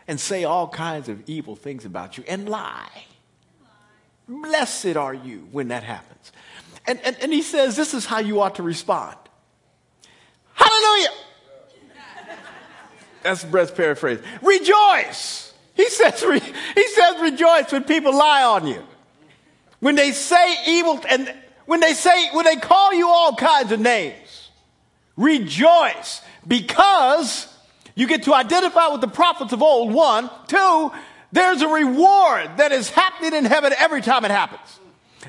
and 0.08 0.20
say 0.20 0.44
all 0.44 0.68
kinds 0.68 1.10
of 1.10 1.28
evil 1.30 1.56
things 1.56 1.86
about 1.86 2.18
you 2.18 2.24
and 2.28 2.48
lie. 2.50 3.06
Blessed 4.28 4.98
are 4.98 5.14
you 5.14 5.48
when 5.52 5.70
that 5.70 5.84
happens. 5.84 6.32
And, 6.88 7.00
and, 7.04 7.18
and 7.22 7.34
he 7.34 7.42
says, 7.42 7.76
This 7.76 7.94
is 7.94 8.06
how 8.06 8.20
you 8.20 8.42
ought 8.42 8.56
to 8.56 8.64
respond. 8.64 9.18
Hallelujah! 10.54 11.10
That's 13.24 13.44
Brett's 13.44 13.72
paraphrase. 13.72 14.20
Rejoice! 14.42 15.54
He 15.76 15.90
says, 15.90 16.24
re, 16.24 16.40
he 16.40 16.88
says, 16.90 17.22
rejoice 17.22 17.72
when 17.72 17.84
people 17.84 18.16
lie 18.16 18.44
on 18.44 18.68
you. 18.68 18.84
When 19.80 19.96
they 19.96 20.12
say 20.12 20.58
evil, 20.68 21.00
and 21.10 21.34
when 21.66 21.80
they 21.80 21.94
say, 21.94 22.30
when 22.34 22.46
they 22.46 22.58
call 22.58 22.94
you 22.94 23.08
all 23.08 23.36
kinds 23.36 23.72
of 23.72 23.80
names. 23.80 24.50
Rejoice 25.18 26.22
because 26.48 27.48
you 28.02 28.08
get 28.08 28.24
to 28.24 28.34
identify 28.34 28.88
with 28.88 29.00
the 29.00 29.08
prophets 29.08 29.54
of 29.54 29.62
old, 29.62 29.94
one. 29.94 30.28
Two, 30.48 30.92
there's 31.32 31.62
a 31.62 31.68
reward 31.68 32.58
that 32.58 32.72
is 32.72 32.90
happening 32.90 33.36
in 33.36 33.46
heaven 33.46 33.74
every 33.78 34.02
time 34.02 34.26
it 34.26 34.32
happens. 34.32 34.80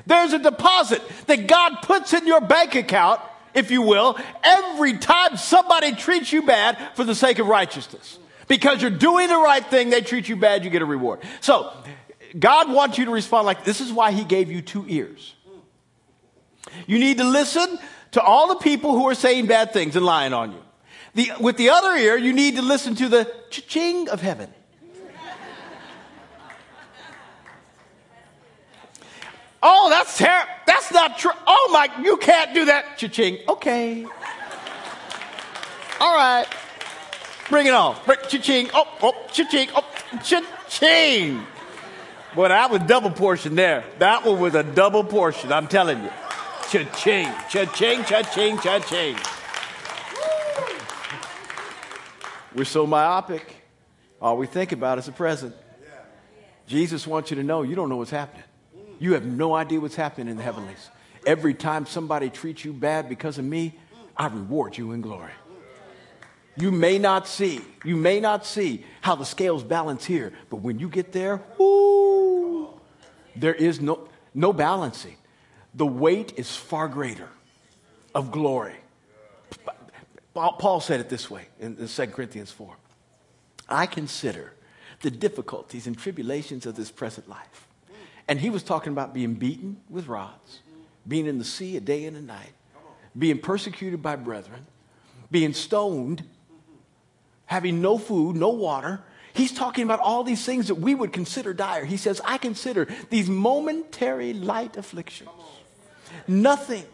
There's 0.07 0.33
a 0.33 0.39
deposit 0.39 1.03
that 1.27 1.45
God 1.45 1.83
puts 1.83 2.13
in 2.13 2.25
your 2.25 2.41
bank 2.41 2.73
account, 2.73 3.21
if 3.53 3.69
you 3.69 3.83
will, 3.83 4.17
every 4.43 4.97
time 4.97 5.37
somebody 5.37 5.93
treats 5.93 6.33
you 6.33 6.41
bad 6.47 6.79
for 6.95 7.03
the 7.03 7.13
sake 7.13 7.37
of 7.37 7.45
righteousness. 7.45 8.17
Because 8.47 8.81
you're 8.81 8.89
doing 8.89 9.27
the 9.27 9.37
right 9.37 9.63
thing, 9.63 9.91
they 9.91 10.01
treat 10.01 10.27
you 10.27 10.35
bad, 10.35 10.63
you 10.63 10.71
get 10.71 10.81
a 10.81 10.85
reward. 10.85 11.19
So, 11.41 11.71
God 12.39 12.71
wants 12.71 12.97
you 12.97 13.05
to 13.05 13.11
respond 13.11 13.45
like 13.45 13.63
this 13.63 13.81
is 13.81 13.93
why 13.93 14.13
He 14.13 14.23
gave 14.23 14.51
you 14.51 14.63
two 14.63 14.83
ears. 14.87 15.35
You 16.87 16.97
need 16.97 17.19
to 17.19 17.23
listen 17.23 17.77
to 18.13 18.21
all 18.23 18.47
the 18.47 18.55
people 18.55 18.93
who 18.93 19.07
are 19.09 19.15
saying 19.15 19.45
bad 19.45 19.73
things 19.73 19.95
and 19.95 20.03
lying 20.03 20.33
on 20.33 20.53
you. 20.53 20.63
The, 21.15 21.31
with 21.39 21.57
the 21.57 21.69
other 21.69 21.95
ear, 21.95 22.17
you 22.17 22.33
need 22.33 22.55
to 22.55 22.61
listen 22.61 22.95
to 22.95 23.07
the 23.07 23.31
ching 23.49 24.09
of 24.09 24.21
heaven. 24.21 24.51
Oh, 29.65 29.89
that's 29.89 30.17
terrible. 30.17 30.51
That's 30.65 30.91
not 30.91 31.17
true. 31.17 31.31
Oh 31.47 31.69
my, 31.71 31.87
you 32.03 32.17
can't 32.17 32.53
do 32.53 32.65
that. 32.65 32.97
Cha-ching. 32.97 33.39
Okay. 33.47 34.05
All 36.01 36.15
right. 36.15 36.45
Bring 37.49 37.67
it 37.67 37.73
on. 37.73 37.95
Cha-ching. 38.27 38.69
Oh, 38.73 38.87
oh, 39.01 39.15
cha-ching. 39.31 39.69
Oh, 39.73 39.85
cha-ching. 40.21 41.45
Boy, 42.35 42.47
that 42.49 42.71
was 42.71 42.81
double 42.81 43.11
portion 43.11 43.55
there. 43.55 43.85
That 43.99 44.25
one 44.25 44.39
was 44.39 44.55
a 44.55 44.63
double 44.63 45.03
portion, 45.03 45.53
I'm 45.53 45.67
telling 45.67 46.03
you. 46.03 46.09
Cha-ching, 46.69 47.31
cha-ching, 47.49 48.03
cha-ching, 48.03 48.57
cha-ching. 48.57 49.15
We're 52.55 52.65
so 52.65 52.85
myopic. 52.85 53.55
All 54.21 54.37
we 54.37 54.45
think 54.45 54.71
about 54.71 54.99
is 54.99 55.07
the 55.07 55.11
present. 55.11 55.55
Jesus 56.67 57.07
wants 57.07 57.31
you 57.31 57.35
to 57.37 57.43
know 57.43 57.63
you 57.63 57.75
don't 57.75 57.89
know 57.89 57.97
what's 57.97 58.11
happening. 58.11 58.43
You 58.99 59.13
have 59.13 59.25
no 59.25 59.55
idea 59.55 59.79
what's 59.79 59.95
happening 59.95 60.29
in 60.29 60.37
the 60.37 60.43
heavenlies. 60.43 60.89
Every 61.25 61.53
time 61.53 61.85
somebody 61.85 62.29
treats 62.29 62.63
you 62.63 62.71
bad 62.73 63.09
because 63.09 63.37
of 63.37 63.45
me, 63.45 63.77
I 64.15 64.27
reward 64.27 64.77
you 64.77 64.91
in 64.91 65.01
glory. 65.01 65.31
You 66.55 66.71
may 66.71 66.99
not 66.99 67.27
see, 67.27 67.61
you 67.83 67.95
may 67.95 68.19
not 68.19 68.45
see 68.45 68.85
how 69.01 69.15
the 69.15 69.25
scales 69.25 69.63
balance 69.63 70.05
here, 70.05 70.31
but 70.51 70.57
when 70.57 70.77
you 70.77 70.87
get 70.87 71.11
there, 71.11 71.37
whoo, 71.57 72.69
there 73.35 73.55
is 73.55 73.81
no, 73.81 74.07
no 74.35 74.53
balancing. 74.53 75.15
The 75.73 75.87
weight 75.87 76.33
is 76.37 76.55
far 76.55 76.87
greater 76.87 77.29
of 78.13 78.31
glory. 78.31 78.75
Paul 80.33 80.79
said 80.79 80.99
it 80.99 81.09
this 81.09 81.29
way 81.29 81.47
in 81.59 81.87
2 81.87 82.07
Corinthians 82.07 82.51
4 82.51 82.75
I 83.69 83.85
consider 83.85 84.53
the 85.01 85.11
difficulties 85.11 85.87
and 85.87 85.97
tribulations 85.97 86.65
of 86.65 86.75
this 86.75 86.91
present 86.91 87.29
life. 87.29 87.67
And 88.27 88.39
he 88.39 88.49
was 88.49 88.63
talking 88.63 88.93
about 88.93 89.13
being 89.13 89.33
beaten 89.33 89.77
with 89.89 90.07
rods, 90.07 90.59
being 91.07 91.25
in 91.25 91.39
the 91.39 91.45
sea 91.45 91.75
a 91.77 91.81
day 91.81 92.05
and 92.05 92.15
a 92.15 92.21
night, 92.21 92.53
being 93.17 93.39
persecuted 93.39 94.01
by 94.01 94.15
brethren, 94.15 94.65
being 95.29 95.53
stoned, 95.53 96.23
having 97.45 97.81
no 97.81 97.97
food, 97.97 98.35
no 98.35 98.49
water. 98.49 99.03
He's 99.33 99.51
talking 99.51 99.83
about 99.83 99.99
all 99.99 100.23
these 100.23 100.45
things 100.45 100.67
that 100.67 100.75
we 100.75 100.95
would 100.95 101.11
consider 101.11 101.53
dire. 101.53 101.83
He 101.83 101.97
says, 101.97 102.21
I 102.23 102.37
consider 102.37 102.87
these 103.09 103.29
momentary 103.29 104.33
light 104.33 104.77
afflictions 104.77 105.29
nothing 106.27 106.85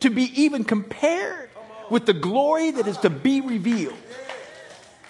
to 0.00 0.10
be 0.10 0.24
even 0.42 0.64
compared 0.64 1.50
with 1.90 2.06
the 2.06 2.14
glory 2.14 2.70
that 2.72 2.86
is 2.86 2.96
to 2.98 3.10
be 3.10 3.40
revealed. 3.40 3.96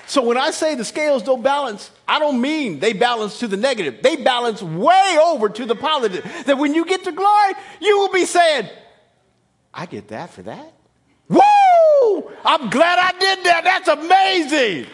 So 0.06 0.22
when 0.22 0.36
I 0.36 0.52
say 0.52 0.76
the 0.76 0.84
scales 0.84 1.24
don't 1.24 1.42
balance, 1.42 1.90
I 2.06 2.20
don't 2.20 2.40
mean 2.40 2.78
they 2.78 2.92
balance 2.92 3.40
to 3.40 3.48
the 3.48 3.56
negative. 3.56 4.02
They 4.02 4.16
balance 4.16 4.62
way 4.62 5.18
over 5.20 5.48
to 5.48 5.64
the 5.64 5.74
positive. 5.74 6.24
That 6.46 6.58
when 6.58 6.74
you 6.74 6.84
get 6.84 7.04
to 7.04 7.12
glory, 7.12 7.54
you 7.80 7.98
will 7.98 8.12
be 8.12 8.24
saying, 8.24 8.68
I 9.74 9.86
get 9.86 10.08
that 10.08 10.30
for 10.30 10.42
that. 10.42 10.72
Woo! 11.28 12.30
I'm 12.44 12.70
glad 12.70 12.98
I 12.98 13.18
did 13.18 13.44
that. 13.44 13.64
That's 13.64 13.88
amazing. 13.88 14.86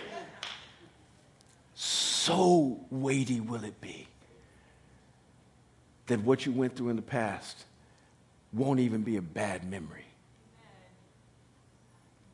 So 1.74 2.80
weighty 2.90 3.40
will 3.40 3.64
it 3.64 3.80
be 3.80 4.06
that 6.06 6.20
what 6.20 6.46
you 6.46 6.52
went 6.52 6.76
through 6.76 6.88
in 6.88 6.96
the 6.96 7.02
past 7.02 7.64
won't 8.52 8.80
even 8.80 9.02
be 9.02 9.16
a 9.16 9.22
bad 9.22 9.68
memory. 9.68 10.01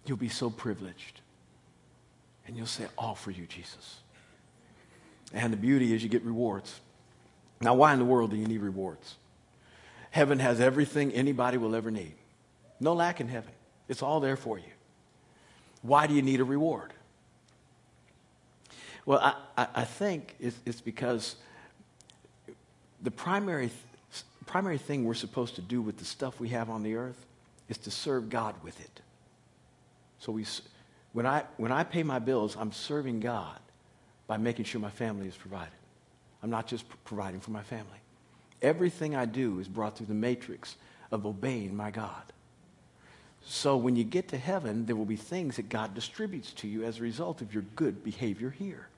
You'll 0.08 0.16
be 0.16 0.30
so 0.30 0.48
privileged. 0.48 1.20
And 2.46 2.56
you'll 2.56 2.66
say, 2.66 2.86
All 2.96 3.14
for 3.14 3.30
you, 3.30 3.44
Jesus. 3.46 4.00
And 5.34 5.52
the 5.52 5.58
beauty 5.58 5.94
is 5.94 6.02
you 6.02 6.08
get 6.08 6.22
rewards. 6.22 6.80
Now, 7.60 7.74
why 7.74 7.92
in 7.92 7.98
the 7.98 8.06
world 8.06 8.30
do 8.30 8.36
you 8.36 8.46
need 8.46 8.62
rewards? 8.62 9.16
Heaven 10.10 10.38
has 10.38 10.58
everything 10.58 11.12
anybody 11.12 11.58
will 11.58 11.74
ever 11.74 11.90
need. 11.90 12.14
No 12.80 12.94
lack 12.94 13.20
in 13.20 13.28
heaven. 13.28 13.52
It's 13.88 14.02
all 14.02 14.20
there 14.20 14.36
for 14.36 14.58
you. 14.58 14.70
Why 15.82 16.06
do 16.06 16.14
you 16.14 16.22
need 16.22 16.40
a 16.40 16.44
reward? 16.44 16.94
Well, 19.04 19.36
I, 19.56 19.66
I, 19.74 19.84
think 19.84 20.34
it's, 20.40 20.56
it's, 20.64 20.80
because 20.80 21.36
the 23.02 23.10
primary, 23.10 23.70
primary 24.46 24.78
thing 24.78 25.04
we're 25.04 25.14
supposed 25.14 25.56
to 25.56 25.62
do 25.62 25.82
with 25.82 25.98
the 25.98 26.04
stuff 26.04 26.40
we 26.40 26.50
have 26.50 26.70
on 26.70 26.82
the 26.82 26.94
earth 26.94 27.26
is 27.68 27.76
to 27.78 27.90
serve 27.90 28.30
God 28.30 28.54
with 28.62 28.80
it. 28.80 29.00
So 30.18 30.32
we, 30.32 30.44
when, 31.12 31.26
I, 31.26 31.44
when 31.56 31.72
I 31.72 31.84
pay 31.84 32.02
my 32.02 32.18
bills, 32.18 32.56
I'm 32.58 32.72
serving 32.72 33.20
God 33.20 33.58
by 34.26 34.36
making 34.36 34.64
sure 34.64 34.80
my 34.80 34.90
family 34.90 35.28
is 35.28 35.36
provided. 35.36 35.72
I'm 36.42 36.50
not 36.50 36.66
just 36.66 36.84
providing 37.04 37.40
for 37.40 37.50
my 37.50 37.62
family. 37.62 37.98
Everything 38.62 39.16
I 39.16 39.24
do 39.24 39.60
is 39.60 39.68
brought 39.68 39.96
through 39.96 40.06
the 40.06 40.14
matrix 40.14 40.76
of 41.10 41.26
obeying 41.26 41.76
my 41.76 41.90
God. 41.90 42.22
So 43.44 43.76
when 43.76 43.96
you 43.96 44.04
get 44.04 44.28
to 44.28 44.36
heaven, 44.36 44.84
there 44.84 44.96
will 44.96 45.04
be 45.04 45.16
things 45.16 45.56
that 45.56 45.68
God 45.68 45.94
distributes 45.94 46.52
to 46.54 46.68
you 46.68 46.84
as 46.84 46.98
a 46.98 47.02
result 47.02 47.40
of 47.40 47.54
your 47.54 47.64
good 47.76 48.04
behavior 48.04 48.50
here. 48.50 48.88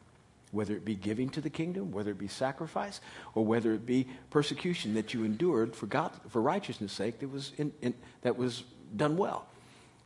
Whether 0.50 0.74
it 0.74 0.84
be 0.84 0.96
giving 0.96 1.28
to 1.30 1.40
the 1.40 1.50
kingdom, 1.50 1.92
whether 1.92 2.10
it 2.10 2.18
be 2.18 2.26
sacrifice, 2.26 3.00
or 3.34 3.44
whether 3.44 3.72
it 3.72 3.86
be 3.86 4.08
persecution 4.30 4.94
that 4.94 5.14
you 5.14 5.24
endured 5.24 5.76
for 5.76 5.86
God, 5.86 6.10
for 6.28 6.42
righteousness' 6.42 6.92
sake, 6.92 7.20
that 7.20 7.30
was, 7.30 7.52
in, 7.56 7.72
in, 7.80 7.94
that 8.22 8.36
was 8.36 8.64
done 8.96 9.16
well. 9.16 9.46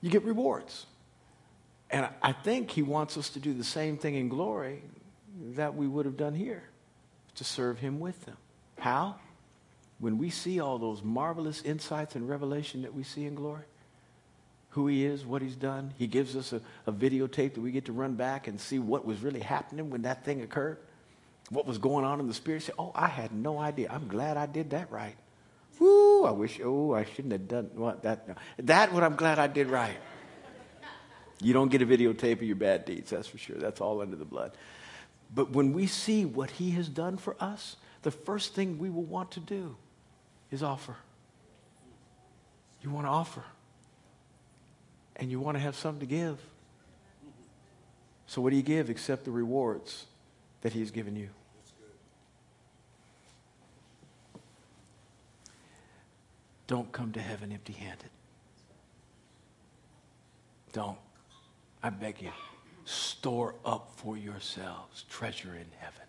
You 0.03 0.11
get 0.11 0.25
rewards. 0.25 0.85
And 1.95 2.09
I 2.21 2.33
think 2.33 2.73
he 2.73 2.83
wants 2.83 3.17
us 3.17 3.29
to 3.31 3.39
do 3.39 3.55
the 3.55 3.63
same 3.63 3.99
thing 3.99 4.17
in 4.17 4.29
glory 4.29 4.83
that 5.53 5.77
we 5.77 5.87
would 5.87 6.07
have 6.07 6.17
done 6.17 6.35
here 6.35 6.65
to 7.37 7.45
serve 7.45 7.79
him 7.79 8.01
with 8.01 8.25
them. 8.25 8.37
How? 8.81 9.15
When 10.01 10.19
we 10.19 10.31
see 10.31 10.59
all 10.59 10.79
those 10.79 11.05
marvelous 11.05 11.63
insights 11.63 12.17
and 12.17 12.29
revelation 12.29 12.83
that 12.83 12.95
we 12.95 13.05
see 13.05 13.27
in 13.27 13.37
glory, 13.37 13.63
who 14.71 14.89
he 14.89 15.05
is, 15.05 15.25
what 15.25 15.41
he's 15.41 15.55
done, 15.55 15.95
he 15.97 16.09
gives 16.09 16.35
us 16.35 16.53
a, 16.53 16.61
a 16.85 16.93
videotape 16.93 17.55
that 17.55 17.61
we 17.61 17.71
get 17.71 17.85
to 17.85 17.93
run 17.93 18.15
back 18.15 18.49
and 18.49 18.61
see 18.61 18.81
what 18.81 19.05
was 19.05 19.21
really 19.21 19.39
happening 19.39 19.89
when 19.89 20.03
that 20.03 20.25
thing 20.25 20.43
occurred, 20.43 20.79
what 21.51 21.65
was 21.65 21.79
going 21.79 22.05
on 22.05 22.19
in 22.19 22.27
the 22.27 22.35
spirit. 22.35 22.65
Say, 22.65 22.73
oh, 22.77 22.91
I 22.93 23.07
had 23.07 23.31
no 23.31 23.61
idea. 23.61 23.89
I'm 23.89 24.09
glad 24.09 24.37
I 24.37 24.47
did 24.47 24.71
that 24.71 24.91
right. 24.91 25.15
Woo, 25.79 26.25
I 26.25 26.33
wish, 26.33 26.61
oh, 26.61 26.93
I 26.93 27.05
shouldn't 27.05 27.31
have 27.31 27.47
done 27.47 27.71
what 27.77 28.03
that. 28.03 28.37
That 28.59 28.93
what 28.93 29.05
I'm 29.05 29.15
glad 29.15 29.39
I 29.39 29.47
did 29.47 29.69
right. 29.69 29.97
You 31.45 31.53
don't 31.53 31.69
get 31.69 31.83
a 31.83 31.87
videotape 31.87 32.33
of 32.33 32.45
your 32.45 32.57
bad 32.57 32.87
deeds, 32.87 33.11
that's 33.11 33.29
for 33.29 33.37
sure. 33.37 33.57
That's 33.59 33.83
all 33.83 34.01
under 34.01 34.17
the 34.17 34.25
blood. 34.25 34.53
But 35.35 35.51
when 35.51 35.75
we 35.75 35.87
see 35.87 36.25
what 36.25 36.51
he 36.53 36.71
has 36.71 36.89
done 36.89 37.19
for 37.19 37.37
us, 37.39 37.77
the 38.01 38.11
first 38.11 38.55
thing 38.55 38.79
we 38.79 38.89
will 38.89 39.03
want 39.03 39.33
to 39.33 39.41
do 39.41 39.77
is 40.51 40.63
offer. 40.63 40.97
You 42.83 42.89
want 42.89 43.05
to 43.07 43.11
offer. 43.11 43.43
And 45.17 45.31
you 45.31 45.39
want 45.39 45.57
to 45.57 45.61
have 45.61 45.77
something 45.77 46.01
to 46.01 46.07
give. 46.07 46.39
So, 48.27 48.41
what 48.41 48.51
do 48.51 48.57
you 48.57 48.63
give 48.63 48.89
except 48.89 49.27
the 49.27 49.31
rewards 49.31 50.07
that 50.63 50.73
He 50.73 50.81
has 50.81 50.91
given 50.91 51.15
you? 51.15 51.29
Don't 56.67 56.91
come 56.91 57.13
to 57.13 57.21
heaven 57.21 57.53
empty 57.53 57.75
handed. 57.75 58.09
Don't. 60.73 60.99
I 61.85 61.91
beg 61.91 62.23
you. 62.23 62.33
Store 62.87 63.55
up 63.63 63.91
for 63.97 64.17
yourselves 64.17 65.05
treasure 65.11 65.55
in 65.55 65.67
heaven 65.77 66.07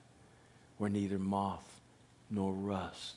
where 0.77 0.89
neither 0.89 1.19
moth 1.19 1.81
nor 2.29 2.53
rust 2.53 3.15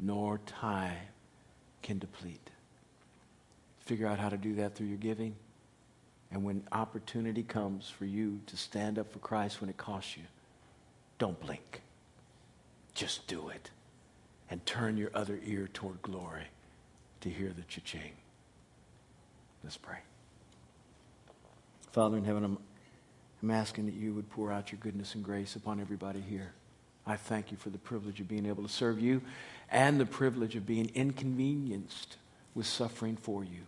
nor 0.00 0.38
time 0.38 0.96
can 1.82 1.98
deplete. 1.98 2.50
Figure 3.78 4.08
out 4.08 4.18
how 4.18 4.28
to 4.28 4.36
do 4.36 4.56
that 4.56 4.74
through 4.74 4.88
your 4.88 4.98
giving. 4.98 5.36
And 6.32 6.42
when 6.42 6.64
opportunity 6.72 7.44
comes 7.44 7.88
for 7.88 8.06
you 8.06 8.40
to 8.46 8.56
stand 8.56 8.98
up 8.98 9.12
for 9.12 9.20
Christ 9.20 9.60
when 9.60 9.70
it 9.70 9.76
costs 9.76 10.16
you, 10.16 10.24
don't 11.18 11.38
blink. 11.40 11.80
Just 12.92 13.24
do 13.28 13.50
it. 13.50 13.70
And 14.50 14.66
turn 14.66 14.96
your 14.96 15.10
other 15.14 15.38
ear 15.44 15.68
toward 15.72 16.02
glory 16.02 16.48
to 17.20 17.30
hear 17.30 17.52
the 17.56 17.62
cha-ching. 17.62 18.12
Let's 19.62 19.76
pray. 19.76 19.98
Father 21.96 22.18
in 22.18 22.24
heaven, 22.24 22.44
I'm, 22.44 22.58
I'm 23.42 23.50
asking 23.50 23.86
that 23.86 23.94
you 23.94 24.12
would 24.12 24.28
pour 24.28 24.52
out 24.52 24.70
your 24.70 24.78
goodness 24.82 25.14
and 25.14 25.24
grace 25.24 25.56
upon 25.56 25.80
everybody 25.80 26.20
here. 26.20 26.52
I 27.06 27.16
thank 27.16 27.50
you 27.50 27.56
for 27.56 27.70
the 27.70 27.78
privilege 27.78 28.20
of 28.20 28.28
being 28.28 28.44
able 28.44 28.62
to 28.64 28.68
serve 28.68 29.00
you 29.00 29.22
and 29.70 29.98
the 29.98 30.04
privilege 30.04 30.56
of 30.56 30.66
being 30.66 30.90
inconvenienced 30.94 32.18
with 32.54 32.66
suffering 32.66 33.16
for 33.16 33.44
you. 33.44 33.62